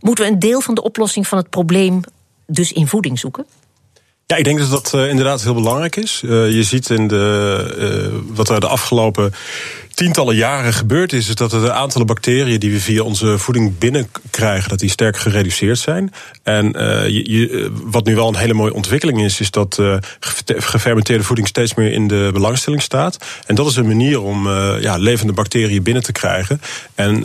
Moeten 0.00 0.24
we 0.24 0.30
een 0.30 0.38
deel 0.38 0.60
van 0.60 0.74
de 0.74 0.82
oplossing 0.82 1.26
van 1.26 1.38
het 1.38 1.50
probleem 1.50 2.00
dus 2.46 2.72
in 2.72 2.86
voeding 2.86 3.18
zoeken? 3.18 3.46
Ja, 4.30 4.36
ik 4.36 4.44
denk 4.44 4.58
dat 4.58 4.70
dat 4.70 4.92
uh, 4.94 5.08
inderdaad 5.08 5.42
heel 5.42 5.54
belangrijk 5.54 5.96
is. 5.96 6.22
Uh, 6.24 6.50
je 6.50 6.62
ziet 6.62 6.90
in 6.90 7.08
de, 7.08 8.10
uh, 8.12 8.34
wat 8.36 8.48
er 8.48 8.60
de 8.60 8.66
afgelopen 8.66 9.32
tientallen 9.94 10.36
jaren 10.36 10.72
gebeurd 10.72 11.12
is, 11.12 11.28
is 11.28 11.34
dat 11.34 11.50
de 11.50 11.72
aantallen 11.72 12.06
bacteriën 12.06 12.60
die 12.60 12.70
we 12.70 12.80
via 12.80 13.02
onze 13.02 13.38
voeding 13.38 13.78
binnenkrijgen, 13.78 14.68
dat 14.68 14.78
die 14.78 14.90
sterk 14.90 15.16
gereduceerd 15.16 15.78
zijn. 15.78 16.12
En 16.42 16.64
je, 17.08 17.70
wat 17.84 18.04
nu 18.04 18.14
wel 18.14 18.28
een 18.28 18.36
hele 18.36 18.54
mooie 18.54 18.74
ontwikkeling 18.74 19.22
is, 19.22 19.40
is 19.40 19.50
dat 19.50 19.82
gefermenteerde 20.46 21.24
voeding 21.24 21.48
steeds 21.48 21.74
meer 21.74 21.92
in 21.92 22.08
de 22.08 22.30
belangstelling 22.32 22.82
staat. 22.82 23.24
En 23.46 23.54
dat 23.54 23.66
is 23.66 23.76
een 23.76 23.86
manier 23.86 24.22
om 24.22 24.48
ja, 24.80 24.96
levende 24.96 25.32
bacteriën 25.32 25.82
binnen 25.82 26.02
te 26.02 26.12
krijgen. 26.12 26.60
En 26.94 27.16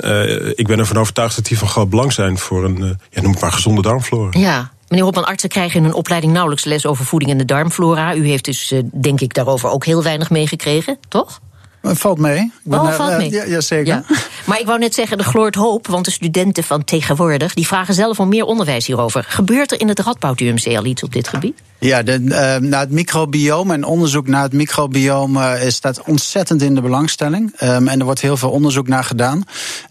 ik 0.56 0.68
ben 0.68 0.80
ervan 0.80 0.98
overtuigd 0.98 1.36
dat 1.36 1.46
die 1.46 1.58
van 1.58 1.68
groot 1.68 1.90
belang 1.90 2.14
zijn 2.14 2.38
voor 2.38 2.64
een, 2.64 2.98
ja, 3.10 3.22
noem 3.22 3.32
het 3.32 3.42
maar, 3.42 3.52
gezonde 3.52 3.82
darmflora. 3.82 4.40
Ja, 4.40 4.73
Meneer 4.94 5.08
Hopman, 5.08 5.26
artsen 5.26 5.50
krijgen 5.50 5.80
in 5.80 5.84
hun 5.86 5.94
opleiding 5.94 6.34
nauwelijks 6.34 6.64
les 6.64 6.86
over 6.86 7.06
voeding 7.06 7.32
en 7.32 7.38
de 7.38 7.46
darmflora. 7.46 8.16
U 8.16 8.28
heeft 8.28 8.46
dus, 8.46 8.72
eh, 8.72 8.80
denk 8.94 9.22
ik, 9.22 9.34
daarover 9.34 9.70
ook 9.70 9.86
heel 9.86 10.04
weinig 10.04 10.30
meegekregen, 10.30 10.98
toch? 11.08 11.40
Valt 11.86 12.20
mee. 12.20 12.52
oh, 12.70 12.92
valt 12.92 13.18
mee. 13.18 13.32
Ja, 13.32 13.44
ja 13.44 13.62
zeker. 13.62 13.94
Ja. 13.94 14.04
Maar 14.46 14.60
ik 14.60 14.66
wou 14.66 14.80
net 14.80 14.94
zeggen, 14.94 15.18
de 15.18 15.24
gloort 15.24 15.56
hoop, 15.56 15.88
want 15.88 16.06
de 16.06 16.12
studenten 16.12 16.64
van 16.64 16.84
tegenwoordig... 16.84 17.54
die 17.54 17.68
vragen 17.68 17.94
zelf 17.94 18.20
om 18.20 18.30
meer 18.30 18.46
onderwijs 18.46 18.88
hierover. 18.88 19.26
Gebeurt 19.28 19.72
er 19.72 19.80
in 19.80 19.88
het 19.88 20.00
Radboud 20.00 20.42
al 20.64 20.86
iets 20.86 21.04
op 21.04 21.14
dit 21.14 21.28
gebied? 21.28 21.62
Ja, 21.80 22.04
de, 22.04 22.20
uh, 22.20 22.70
naar 22.70 22.80
het 22.80 22.92
microbiome 22.92 23.74
en 23.74 23.84
onderzoek 23.84 24.28
naar 24.28 24.44
het 24.44 24.54
microbiome 24.54 25.64
uh, 25.64 25.70
staat 25.70 26.02
ontzettend 26.04 26.62
in 26.62 26.76
de 26.76 26.82
belangstelling. 26.82 27.62
Um, 27.62 27.88
en 27.88 28.00
er 28.00 28.06
wordt 28.06 28.22
heel 28.22 28.38
veel 28.38 28.50
onderzoek 28.50 28.88
naar 28.88 29.04
gedaan. 29.04 29.44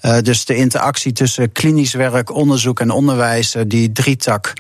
Uh, 0.03 0.19
dus 0.19 0.45
de 0.45 0.57
interactie 0.57 1.13
tussen 1.13 1.53
klinisch 1.53 1.95
werk, 1.95 2.35
onderzoek 2.35 2.81
en 2.81 2.91
onderwijs, 2.91 3.57
die 3.67 3.93
drietak, 3.93 4.53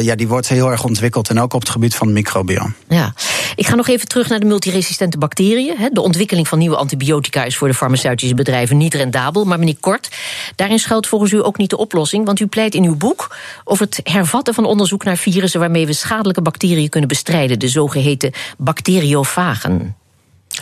ja, 0.00 0.14
die 0.14 0.28
wordt 0.28 0.48
heel 0.48 0.70
erg 0.70 0.84
ontwikkeld. 0.84 1.28
En 1.28 1.40
ook 1.40 1.54
op 1.54 1.60
het 1.60 1.70
gebied 1.70 1.94
van 1.94 2.06
het 2.06 2.16
microbiome. 2.16 2.72
Ja, 2.88 3.14
ik 3.56 3.66
ga 3.66 3.74
nog 3.74 3.88
even 3.88 4.08
terug 4.08 4.28
naar 4.28 4.40
de 4.40 4.46
multiresistente 4.46 5.18
bacteriën. 5.18 5.90
De 5.92 6.00
ontwikkeling 6.00 6.41
van 6.48 6.58
nieuwe 6.58 6.76
antibiotica 6.76 7.44
is 7.44 7.56
voor 7.56 7.68
de 7.68 7.74
farmaceutische 7.74 8.34
bedrijven 8.34 8.76
niet 8.76 8.94
rendabel. 8.94 9.44
Maar 9.44 9.58
meneer 9.58 9.76
Kort, 9.80 10.08
daarin 10.56 10.78
schuilt 10.78 11.06
volgens 11.06 11.32
u 11.32 11.44
ook 11.44 11.56
niet 11.56 11.70
de 11.70 11.76
oplossing. 11.76 12.26
Want 12.26 12.40
u 12.40 12.46
pleit 12.46 12.74
in 12.74 12.84
uw 12.84 12.96
boek 12.96 13.36
over 13.64 13.84
het 13.84 14.00
hervatten 14.02 14.54
van 14.54 14.64
onderzoek 14.64 15.04
naar 15.04 15.16
virussen 15.16 15.60
waarmee 15.60 15.86
we 15.86 15.92
schadelijke 15.92 16.42
bacteriën 16.42 16.88
kunnen 16.88 17.08
bestrijden, 17.08 17.58
de 17.58 17.68
zogeheten 17.68 18.32
bacteriofagen. 18.58 19.96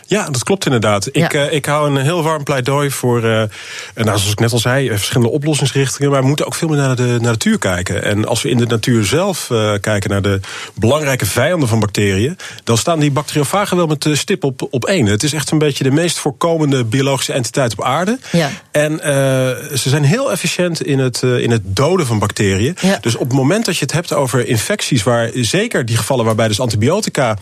Ja, 0.07 0.31
dat 0.31 0.45
klopt 0.45 0.65
inderdaad. 0.65 1.09
Ik, 1.13 1.35
uh, 1.35 1.53
ik 1.53 1.67
hou 1.67 1.91
een 1.91 1.97
heel 1.97 2.23
warm 2.23 2.43
pleidooi 2.43 2.91
voor, 2.91 3.17
uh, 3.17 3.23
nou, 3.25 3.49
zoals 3.95 4.31
ik 4.31 4.39
net 4.39 4.53
al 4.53 4.59
zei, 4.59 4.89
eh, 4.89 4.97
verschillende 4.97 5.33
oplossingsrichtingen. 5.33 6.11
Maar 6.11 6.21
we 6.21 6.27
moeten 6.27 6.47
ook 6.47 6.55
veel 6.55 6.69
meer 6.69 6.77
naar 6.77 6.97
de, 6.97 7.03
naar 7.03 7.19
de 7.19 7.27
natuur 7.27 7.59
kijken. 7.59 8.05
En 8.05 8.27
als 8.27 8.43
we 8.43 8.49
in 8.49 8.57
de 8.57 8.67
natuur 8.67 9.05
zelf 9.05 9.49
uh, 9.51 9.73
kijken 9.81 10.11
naar 10.11 10.23
de 10.23 10.41
belangrijke 10.75 11.27
vijanden 11.27 11.69
van 11.69 11.81
bacteriën, 11.81 12.37
dan 12.65 12.79
staan 12.79 12.99
die 12.99 13.11
bacteriofagen 13.11 13.77
wel 13.77 13.87
met 13.87 14.03
de 14.03 14.17
stip 14.17 14.45
op, 14.45 14.67
op 14.71 14.85
één. 14.85 15.07
Het 15.07 15.23
is 15.23 15.33
echt 15.33 15.51
een 15.51 15.59
beetje 15.59 15.85
de 15.85 15.91
meest 15.91 16.19
voorkomende 16.19 16.85
biologische 16.85 17.33
entiteit 17.33 17.73
op 17.73 17.85
aarde. 17.85 18.19
Ja. 18.33 18.51
En 18.71 18.99
ze 19.79 19.89
zijn 19.89 20.05
heel 20.05 20.33
efficiënt 20.33 20.83
in 20.83 20.99
het, 20.99 21.23
in 21.23 21.51
het 21.51 21.63
doden 21.65 22.07
van 22.07 22.19
bacteriën. 22.19 22.77
Ja. 22.81 22.99
Dus 23.01 23.15
op 23.15 23.29
het 23.29 23.33
moment 23.33 23.65
dat 23.65 23.77
je 23.77 23.85
het 23.85 23.93
hebt 23.93 24.13
over 24.13 24.47
infecties, 24.47 25.03
waar 25.03 25.31
zeker 25.35 25.87
die 25.87 25.97
gevallen 25.97 26.25
waarbij 26.25 26.49
dus 26.49 26.61
antibiotica 26.61 27.37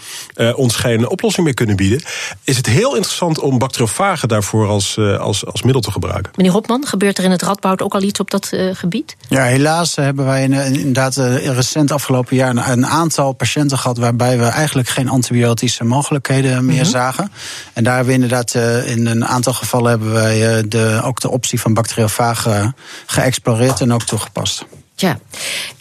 ons 0.54 0.76
geen 0.76 1.08
oplossing 1.08 1.44
meer 1.44 1.54
kunnen 1.54 1.76
bieden 1.76 2.00
is 2.44 2.56
het 2.56 2.66
heel 2.66 2.94
interessant 2.94 3.38
om 3.38 3.58
bacteriofagen 3.58 4.28
daarvoor 4.28 4.68
als, 4.68 4.96
uh, 4.96 5.18
als, 5.18 5.46
als 5.46 5.62
middel 5.62 5.82
te 5.82 5.90
gebruiken. 5.90 6.32
Meneer 6.34 6.52
Hopman, 6.52 6.86
gebeurt 6.86 7.18
er 7.18 7.24
in 7.24 7.30
het 7.30 7.42
Radboud 7.42 7.82
ook 7.82 7.94
al 7.94 8.02
iets 8.02 8.20
op 8.20 8.30
dat 8.30 8.50
uh, 8.52 8.74
gebied? 8.74 9.16
Ja, 9.28 9.42
helaas 9.42 9.96
hebben 9.96 10.24
wij 10.24 10.42
inderdaad 10.42 11.16
uh, 11.16 11.46
recent 11.46 11.90
afgelopen 11.90 12.36
jaar 12.36 12.50
een, 12.50 12.70
een, 12.70 12.86
aantal 12.86 13.32
patiënten 13.32 13.78
gehad 13.78 13.98
waarbij 13.98 14.38
we 14.38 14.44
eigenlijk 14.44 14.88
geen 14.88 15.08
antibiotische 15.08 15.84
mogelijkheden 15.84 16.64
meer 16.64 16.74
mm 16.74 16.82
-hmm. 16.82 16.90
zagen. 16.90 17.32
En 17.72 17.84
daar 17.84 17.94
hebben 17.94 18.14
we 18.14 18.22
inderdaad 18.22 18.54
in 18.86 19.06
een 19.06 19.26
aantal 19.26 19.52
gevallen 19.52 19.90
hebben 19.90 20.12
wij 20.12 20.68
de, 20.68 21.00
ook 21.04 21.20
de 21.20 21.30
optie 21.30 21.60
van 21.60 21.74
bacteriofagen 21.74 22.76
geëxploreerd 23.06 23.80
en 23.80 23.92
ook 23.92 24.02
toegepast. 24.02 24.64
Ja, 24.94 25.18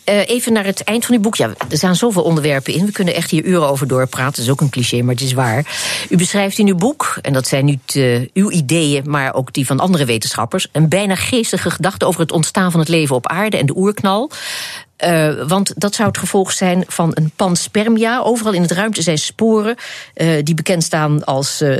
uh, 0.09 0.27
even 0.27 0.53
naar 0.53 0.65
het 0.65 0.83
eind 0.83 1.05
van 1.05 1.15
uw 1.15 1.21
boek. 1.21 1.35
Ja, 1.35 1.53
er 1.69 1.77
staan 1.77 1.95
zoveel 1.95 2.23
onderwerpen 2.23 2.73
in. 2.73 2.85
We 2.85 2.91
kunnen 2.91 3.13
echt 3.13 3.31
hier 3.31 3.43
uren 3.43 3.69
over 3.69 3.87
doorpraten. 3.87 4.35
Dat 4.35 4.45
is 4.45 4.49
ook 4.49 4.61
een 4.61 4.69
cliché, 4.69 5.01
maar 5.01 5.13
het 5.13 5.23
is 5.23 5.33
waar. 5.33 5.65
U 6.09 6.17
beschrijft 6.17 6.57
in 6.57 6.67
uw 6.67 6.75
boek, 6.75 7.17
en 7.21 7.33
dat 7.33 7.47
zijn 7.47 7.65
niet 7.65 7.95
uh, 7.95 8.27
uw 8.33 8.51
ideeën, 8.51 9.03
maar 9.09 9.33
ook 9.33 9.53
die 9.53 9.65
van 9.65 9.79
andere 9.79 10.05
wetenschappers, 10.05 10.67
een 10.71 10.89
bijna 10.89 11.15
geestige 11.15 11.69
gedachte 11.69 12.05
over 12.05 12.21
het 12.21 12.31
ontstaan 12.31 12.71
van 12.71 12.79
het 12.79 12.89
leven 12.89 13.15
op 13.15 13.27
aarde 13.27 13.57
en 13.57 13.65
de 13.65 13.77
oerknal. 13.77 14.31
Uh, 15.05 15.47
want 15.47 15.73
dat 15.75 15.95
zou 15.95 16.07
het 16.07 16.17
gevolg 16.17 16.51
zijn 16.51 16.83
van 16.87 17.11
een 17.13 17.31
panspermia. 17.35 18.19
Overal 18.19 18.53
in 18.53 18.61
het 18.61 18.71
ruimte 18.71 19.01
zijn 19.01 19.17
sporen 19.17 19.75
die 20.43 20.55
bekend 20.55 20.83
staan 20.83 21.23
als 21.23 21.61
uh, 21.61 21.77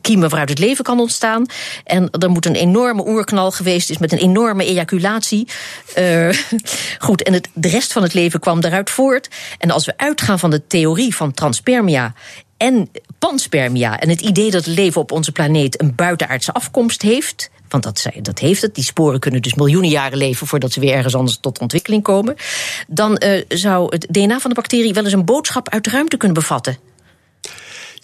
kiemen 0.00 0.28
waaruit 0.28 0.48
het 0.48 0.58
leven 0.58 0.84
kan 0.84 1.00
ontstaan. 1.00 1.46
En 1.84 2.10
er 2.10 2.30
moet 2.30 2.46
een 2.46 2.54
enorme 2.54 3.06
oerknal 3.06 3.50
geweest 3.50 3.90
is 3.90 3.98
met 3.98 4.12
een 4.12 4.18
enorme 4.18 4.64
ejaculatie. 4.64 5.48
goed, 6.98 7.22
en 7.22 7.32
het, 7.32 7.48
de 7.68 7.74
rest 7.74 7.92
van 7.92 8.02
het 8.02 8.14
leven 8.14 8.40
kwam 8.40 8.60
daaruit 8.60 8.90
voort. 8.90 9.28
En 9.58 9.70
als 9.70 9.86
we 9.86 9.96
uitgaan 9.96 10.38
van 10.38 10.50
de 10.50 10.66
theorie 10.66 11.14
van 11.14 11.32
transpermia 11.32 12.14
en 12.56 12.90
panspermia 13.18 13.98
en 13.98 14.08
het 14.08 14.20
idee 14.20 14.50
dat 14.50 14.64
het 14.64 14.74
leven 14.74 15.00
op 15.00 15.12
onze 15.12 15.32
planeet 15.32 15.80
een 15.80 15.94
buitenaardse 15.94 16.52
afkomst 16.52 17.02
heeft 17.02 17.50
want 17.68 17.82
dat, 17.82 18.06
dat 18.22 18.38
heeft 18.38 18.62
het. 18.62 18.74
Die 18.74 18.84
sporen 18.84 19.20
kunnen 19.20 19.42
dus 19.42 19.54
miljoenen 19.54 19.90
jaren 19.90 20.18
leven 20.18 20.46
voordat 20.46 20.72
ze 20.72 20.80
weer 20.80 20.94
ergens 20.94 21.14
anders 21.14 21.38
tot 21.40 21.58
ontwikkeling 21.58 22.02
komen. 22.02 22.36
Dan 22.86 23.22
uh, 23.24 23.42
zou 23.48 23.86
het 23.90 24.06
DNA 24.10 24.38
van 24.38 24.50
de 24.50 24.56
bacterie 24.56 24.92
wel 24.92 25.04
eens 25.04 25.12
een 25.12 25.24
boodschap 25.24 25.68
uit 25.68 25.84
de 25.84 25.90
ruimte 25.90 26.16
kunnen 26.16 26.36
bevatten. 26.36 26.78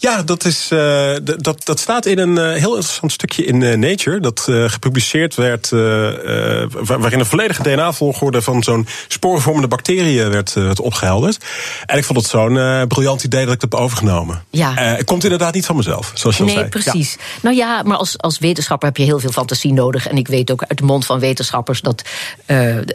Ja, 0.05 0.23
dat, 0.23 0.45
is, 0.45 0.71
uh, 0.73 1.15
dat, 1.37 1.65
dat 1.65 1.81
staat 1.81 2.07
in 2.07 2.19
een 2.19 2.37
uh, 2.37 2.61
heel 2.61 2.75
interessant 2.75 3.13
stukje 3.13 3.45
in 3.45 3.61
uh, 3.61 3.77
Nature. 3.77 4.21
Dat 4.21 4.41
gepubliceerd 4.67 5.35
werd. 5.35 5.71
waarin 5.71 7.19
een 7.19 7.27
volledige 7.27 7.63
DNA-volgorde 7.63 8.43
van 8.43 8.63
zo'n 8.63 8.87
spoorvormende 9.09 9.69
bacteriën 9.69 10.31
werd, 10.31 10.53
werd 10.53 10.81
opgehelderd. 10.81 11.45
En 11.87 11.99
ik 11.99 12.05
vond 12.05 12.19
het 12.19 12.29
zo'n 12.29 12.87
briljant 12.89 13.25
idee 13.25 13.45
dat 13.45 13.55
ik 13.55 13.61
dat 13.61 13.71
heb 13.71 13.81
overgenomen. 13.81 14.45
Ja. 14.51 14.75
het 14.75 15.05
komt 15.05 15.23
inderdaad 15.25 15.55
niet 15.55 15.67
van 15.67 15.77
mezelf, 15.77 16.11
zoals 16.15 16.37
je 16.37 16.43
al 16.43 16.49
nee, 16.49 16.59
zei. 16.59 16.69
precies. 16.69 17.17
Nou 17.43 17.57
ja, 17.57 17.83
maar 17.83 17.97
als, 17.97 18.19
als 18.19 18.39
wetenschapper 18.39 18.89
heb 18.89 18.97
je 18.97 19.05
heel 19.05 19.21
veel 19.21 19.33
fantasie 19.33 19.73
nodig. 19.73 20.09
En 20.09 20.17
ik 20.17 20.29
weet 20.29 20.51
ook 20.51 20.65
uit 20.69 20.79
de 20.79 20.85
mond 20.85 21.07
van 21.07 21.19
wetenschappers 21.19 21.81
dat. 21.81 22.03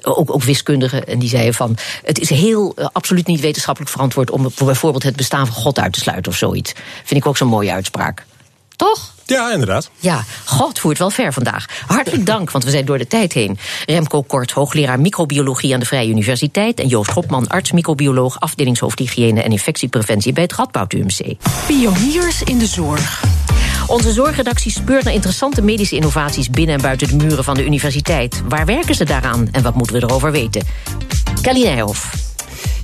ook, 0.02 0.34
ook 0.34 0.43
wiskundigen. 0.43 1.08
En 1.08 1.19
die 1.19 1.30
zeiden 1.30 1.54
van. 1.54 1.78
Het 2.04 2.19
is 2.19 2.30
heel 2.30 2.76
absoluut 2.91 3.28
niet 3.28 3.39
wetenschappelijk 3.39 3.91
verantwoord 3.91 4.32
om 4.32 4.52
bijvoorbeeld 4.63 5.04
het 5.04 5.15
bestaan 5.15 5.48
van 5.48 5.56
God 5.56 5.80
uit 5.80 5.93
te 5.93 6.00
sluiten 6.00 6.32
of 6.32 6.38
zoiets. 6.38 6.74
Vind 7.04 7.20
ik 7.20 7.26
ook 7.26 7.38
zo'n 7.38 7.48
mooie 7.48 7.72
uitspraak. 7.72 8.26
Toch? 8.76 9.14
Ja, 9.26 9.52
inderdaad. 9.52 9.90
Ja, 10.00 10.24
God 10.46 10.80
voert 10.80 10.98
wel 10.98 11.10
ver 11.10 11.34
vandaag. 11.34 11.66
Hartelijk 11.88 12.26
dank, 12.36 12.52
want 12.52 12.64
we 12.64 12.70
zijn 12.70 12.86
door 12.86 12.98
de 12.98 13.08
tijd 13.08 13.34
heen. 13.34 13.58
Remco 13.86 14.22
Kort, 14.22 14.52
hoogleraar 14.52 15.00
microbiologie 15.00 15.74
aan 15.74 15.80
de 15.80 15.86
Vrije 15.86 16.10
Universiteit... 16.10 16.80
en 16.80 16.88
Joost 16.88 17.10
Schopman, 17.10 17.48
arts-microbioloog... 17.48 18.40
afdelingshoofd 18.40 19.00
hygiëne 19.00 19.42
en 19.42 19.52
infectiepreventie 19.52 20.34
bij 20.34 20.44
het 20.44 20.54
Radboud 20.54 20.94
UMC. 20.94 21.36
Pioniers 21.68 22.44
in 22.44 22.58
de 22.58 22.66
zorg. 22.68 23.24
Onze 23.88 24.12
zorgredactie 24.12 24.72
speurt 24.72 25.04
naar 25.04 25.14
interessante 25.14 25.62
medische 25.62 25.96
innovaties... 25.96 26.50
binnen 26.50 26.76
en 26.76 26.82
buiten 26.82 27.08
de 27.08 27.26
muren 27.26 27.44
van 27.44 27.56
de 27.56 27.66
universiteit. 27.66 28.42
Waar 28.48 28.66
werken 28.66 28.96
ze 28.96 29.04
daaraan 29.04 29.48
en 29.52 29.64
wat 29.64 29.76
moeten 29.76 29.96
we 29.96 30.04
erover 30.04 30.32
weten? 30.32 30.66
Kelly 31.42 31.64
Nijhoff. 31.64 32.29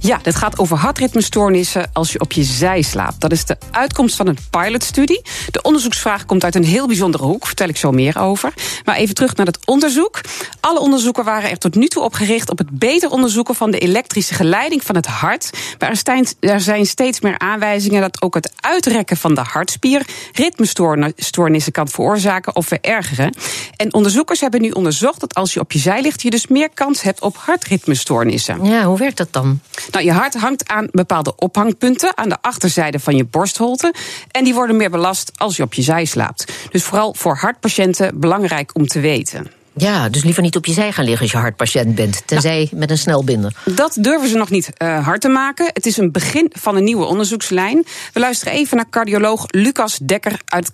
Ja, 0.05 0.19
dit 0.21 0.35
gaat 0.35 0.57
over 0.57 0.77
hartritmestoornissen 0.77 1.89
als 1.93 2.11
je 2.11 2.19
op 2.19 2.31
je 2.31 2.43
zij 2.43 2.81
slaapt. 2.81 3.21
Dat 3.21 3.31
is 3.31 3.45
de 3.45 3.57
uitkomst 3.71 4.15
van 4.15 4.27
een 4.27 4.37
pilotstudie. 4.49 5.21
De 5.51 5.61
onderzoeksvraag 5.61 6.25
komt 6.25 6.43
uit 6.43 6.55
een 6.55 6.63
heel 6.63 6.87
bijzondere 6.87 7.23
hoek, 7.23 7.45
vertel 7.45 7.67
ik 7.67 7.77
zo 7.77 7.91
meer 7.91 8.19
over. 8.19 8.53
Maar 8.83 8.95
even 8.95 9.15
terug 9.15 9.35
naar 9.35 9.45
het 9.45 9.59
onderzoek. 9.65 10.21
Alle 10.59 10.79
onderzoeken 10.79 11.23
waren 11.23 11.49
er 11.49 11.57
tot 11.57 11.75
nu 11.75 11.87
toe 11.87 12.03
op 12.03 12.13
gericht 12.13 12.49
op 12.49 12.57
het 12.57 12.69
beter 12.69 13.09
onderzoeken 13.09 13.55
van 13.55 13.71
de 13.71 13.79
elektrische 13.79 14.33
geleiding 14.33 14.83
van 14.83 14.95
het 14.95 15.05
hart. 15.05 15.49
Maar 15.79 16.03
er 16.39 16.61
zijn 16.61 16.85
steeds 16.85 17.19
meer 17.19 17.39
aanwijzingen 17.39 18.01
dat 18.01 18.21
ook 18.21 18.33
het 18.33 18.51
uitrekken 18.59 19.17
van 19.17 19.35
de 19.35 19.41
hartspier 19.41 20.05
ritmestoornissen 20.33 21.71
kan 21.71 21.87
veroorzaken 21.87 22.55
of 22.55 22.67
verergeren. 22.67 23.33
En 23.75 23.93
onderzoekers 23.93 24.39
hebben 24.39 24.61
nu 24.61 24.69
onderzocht 24.69 25.19
dat 25.19 25.33
als 25.33 25.53
je 25.53 25.59
op 25.59 25.71
je 25.71 25.79
zij 25.79 26.01
ligt, 26.01 26.21
je 26.21 26.29
dus 26.29 26.47
meer 26.47 26.69
kans 26.73 27.01
hebt 27.01 27.21
op 27.21 27.37
hartritmestoornissen. 27.37 28.65
Ja, 28.65 28.83
hoe 28.83 28.97
werkt 28.97 29.17
dat 29.17 29.33
dan? 29.33 29.59
Nou, 29.95 30.08
je 30.08 30.13
hart 30.13 30.34
hangt 30.34 30.67
aan 30.67 30.88
bepaalde 30.91 31.36
ophangpunten 31.36 32.17
aan 32.17 32.29
de 32.29 32.38
achterzijde 32.41 32.99
van 32.99 33.15
je 33.15 33.25
borstholte. 33.25 33.93
En 34.31 34.43
die 34.43 34.53
worden 34.53 34.75
meer 34.75 34.89
belast 34.89 35.31
als 35.36 35.58
je 35.58 35.63
op 35.63 35.73
je 35.73 35.81
zij 35.81 36.05
slaapt. 36.05 36.53
Dus 36.71 36.84
vooral 36.84 37.13
voor 37.13 37.36
hartpatiënten 37.36 38.19
belangrijk 38.19 38.71
om 38.73 38.88
te 38.88 38.99
weten. 38.99 39.51
Ja, 39.77 40.09
dus 40.09 40.23
liever 40.23 40.41
niet 40.41 40.55
op 40.55 40.65
je 40.65 40.71
zij 40.71 40.91
gaan 40.91 41.05
liggen 41.05 41.21
als 41.21 41.31
je 41.31 41.38
hartpatiënt 41.38 41.95
bent. 41.95 42.27
Tenzij 42.27 42.57
nou, 42.57 42.79
met 42.79 42.89
een 42.89 42.97
snelbinder. 42.97 43.51
Dat 43.65 43.97
durven 43.99 44.27
ze 44.27 44.38
nog 44.38 44.49
niet 44.49 44.69
uh, 44.81 45.05
hard 45.05 45.21
te 45.21 45.29
maken. 45.29 45.65
Het 45.73 45.85
is 45.85 45.97
een 45.97 46.11
begin 46.11 46.51
van 46.51 46.75
een 46.75 46.83
nieuwe 46.83 47.05
onderzoekslijn. 47.05 47.85
We 48.13 48.19
luisteren 48.19 48.53
even 48.53 48.77
naar 48.77 48.89
cardioloog 48.89 49.45
Lucas 49.47 49.97
Dekker 49.97 50.39
uit 50.45 50.71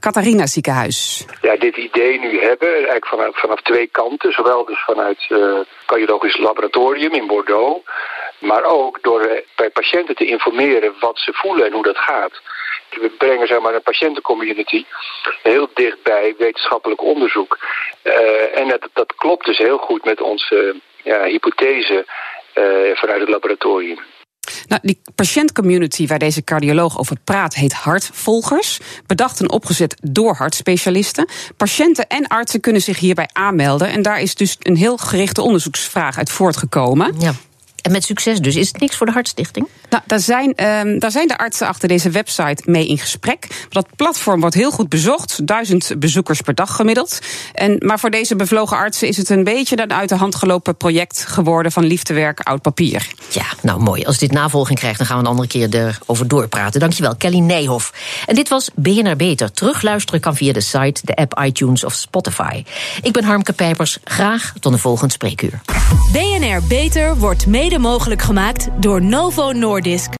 Catharina 0.00 0.46
Ziekenhuis. 0.46 1.24
Ja, 1.42 1.56
dit 1.56 1.76
idee 1.76 2.20
nu 2.20 2.40
hebben, 2.40 2.68
eigenlijk 2.74 3.06
vanaf, 3.06 3.40
vanaf 3.40 3.62
twee 3.62 3.86
kanten. 3.86 4.32
Zowel 4.32 4.64
dus 4.64 4.84
vanuit 4.84 5.24
het 5.28 5.38
uh, 5.38 5.58
cardiologisch 5.86 6.38
laboratorium 6.38 7.12
in 7.12 7.26
Bordeaux. 7.26 7.84
Maar 8.38 8.64
ook 8.64 8.98
door 9.02 9.20
uh, 9.20 9.32
bij 9.56 9.70
patiënten 9.70 10.14
te 10.14 10.26
informeren 10.26 10.92
wat 11.00 11.18
ze 11.18 11.32
voelen 11.32 11.66
en 11.66 11.72
hoe 11.72 11.82
dat 11.82 11.98
gaat. 11.98 12.40
We 12.90 13.10
brengen 13.18 13.46
zeg 13.46 13.60
maar, 13.60 13.74
een 13.74 13.82
patiëntencommunity 13.82 14.84
heel 15.42 15.70
dicht 15.74 16.02
bij 16.02 16.34
wetenschappelijk 16.38 17.02
onderzoek. 17.02 17.58
Uh, 18.04 18.58
en 18.58 18.68
dat, 18.68 18.88
dat 18.92 19.14
klopt 19.14 19.46
dus 19.46 19.58
heel 19.58 19.78
goed 19.78 20.04
met 20.04 20.20
onze 20.20 20.80
ja, 21.02 21.24
hypothese 21.24 22.06
uh, 22.54 22.96
vanuit 22.96 23.20
het 23.20 23.28
laboratorium. 23.28 23.98
Nou, 24.66 24.80
die 24.84 25.00
patiëntcommunity 25.14 26.06
waar 26.06 26.18
deze 26.18 26.44
cardioloog 26.44 26.98
over 26.98 27.16
praat 27.24 27.54
heet 27.54 27.72
Hartvolgers. 27.72 28.78
Bedacht 29.06 29.40
en 29.40 29.50
opgezet 29.50 29.96
door 30.02 30.34
hartspecialisten. 30.34 31.28
Patiënten 31.56 32.06
en 32.06 32.26
artsen 32.26 32.60
kunnen 32.60 32.82
zich 32.82 32.98
hierbij 32.98 33.28
aanmelden. 33.32 33.88
En 33.88 34.02
daar 34.02 34.20
is 34.20 34.34
dus 34.34 34.56
een 34.58 34.76
heel 34.76 34.96
gerichte 34.96 35.42
onderzoeksvraag 35.42 36.18
uit 36.18 36.30
voortgekomen. 36.30 37.14
Ja. 37.18 37.32
En 37.82 37.92
met 37.92 38.04
succes 38.04 38.38
dus. 38.38 38.56
Is 38.56 38.68
het 38.68 38.80
niks 38.80 38.96
voor 38.96 39.06
de 39.06 39.12
Hartstichting? 39.12 39.68
Nou, 39.90 40.02
daar 40.06 40.20
zijn, 40.20 40.48
um, 40.64 40.98
daar 40.98 41.10
zijn 41.10 41.28
de 41.28 41.38
artsen 41.38 41.66
achter 41.66 41.88
deze 41.88 42.10
website 42.10 42.62
mee 42.66 42.88
in 42.88 42.98
gesprek. 42.98 43.66
Dat 43.68 43.86
platform 43.96 44.40
wordt 44.40 44.54
heel 44.54 44.70
goed 44.70 44.88
bezocht. 44.88 45.46
Duizend 45.46 45.92
bezoekers 45.98 46.40
per 46.40 46.54
dag 46.54 46.76
gemiddeld. 46.76 47.18
En, 47.52 47.76
maar 47.78 47.98
voor 47.98 48.10
deze 48.10 48.36
bevlogen 48.36 48.76
artsen 48.76 49.08
is 49.08 49.16
het 49.16 49.28
een 49.28 49.44
beetje 49.44 49.82
een 49.82 49.92
uit 49.92 50.08
de 50.08 50.14
hand 50.14 50.34
gelopen 50.34 50.76
project 50.76 51.24
geworden 51.26 51.72
van 51.72 51.84
liefdewerk 51.84 52.40
oud 52.40 52.62
papier. 52.62 53.06
Ja, 53.30 53.44
nou 53.62 53.80
mooi. 53.80 54.04
Als 54.04 54.18
dit 54.18 54.32
navolging 54.32 54.78
krijgt, 54.78 54.98
dan 54.98 55.06
gaan 55.06 55.16
we 55.16 55.22
een 55.22 55.30
andere 55.30 55.48
keer 55.48 55.74
erover 55.74 56.28
doorpraten. 56.28 56.80
Dankjewel, 56.80 57.16
Kelly 57.16 57.38
Nijhoff. 57.38 57.92
En 58.26 58.34
dit 58.34 58.48
was 58.48 58.70
BNR 58.74 59.16
Beter. 59.16 59.52
Terugluisteren 59.52 60.20
kan 60.20 60.36
via 60.36 60.52
de 60.52 60.60
site, 60.60 61.00
de 61.04 61.14
app 61.14 61.42
iTunes 61.44 61.84
of 61.84 61.92
Spotify. 61.92 62.64
Ik 63.02 63.12
ben 63.12 63.24
Harmke 63.24 63.52
Pijpers. 63.52 63.98
Graag 64.04 64.52
tot 64.60 64.72
een 64.72 64.78
volgend 64.78 65.12
spreekuur. 65.12 65.60
BNR 66.12 66.62
Beter 66.68 67.16
wordt 67.16 67.46
mogelijk 67.78 68.22
gemaakt 68.22 68.68
door 68.80 69.02
Novo 69.02 69.52
Nordisk. 69.52 70.18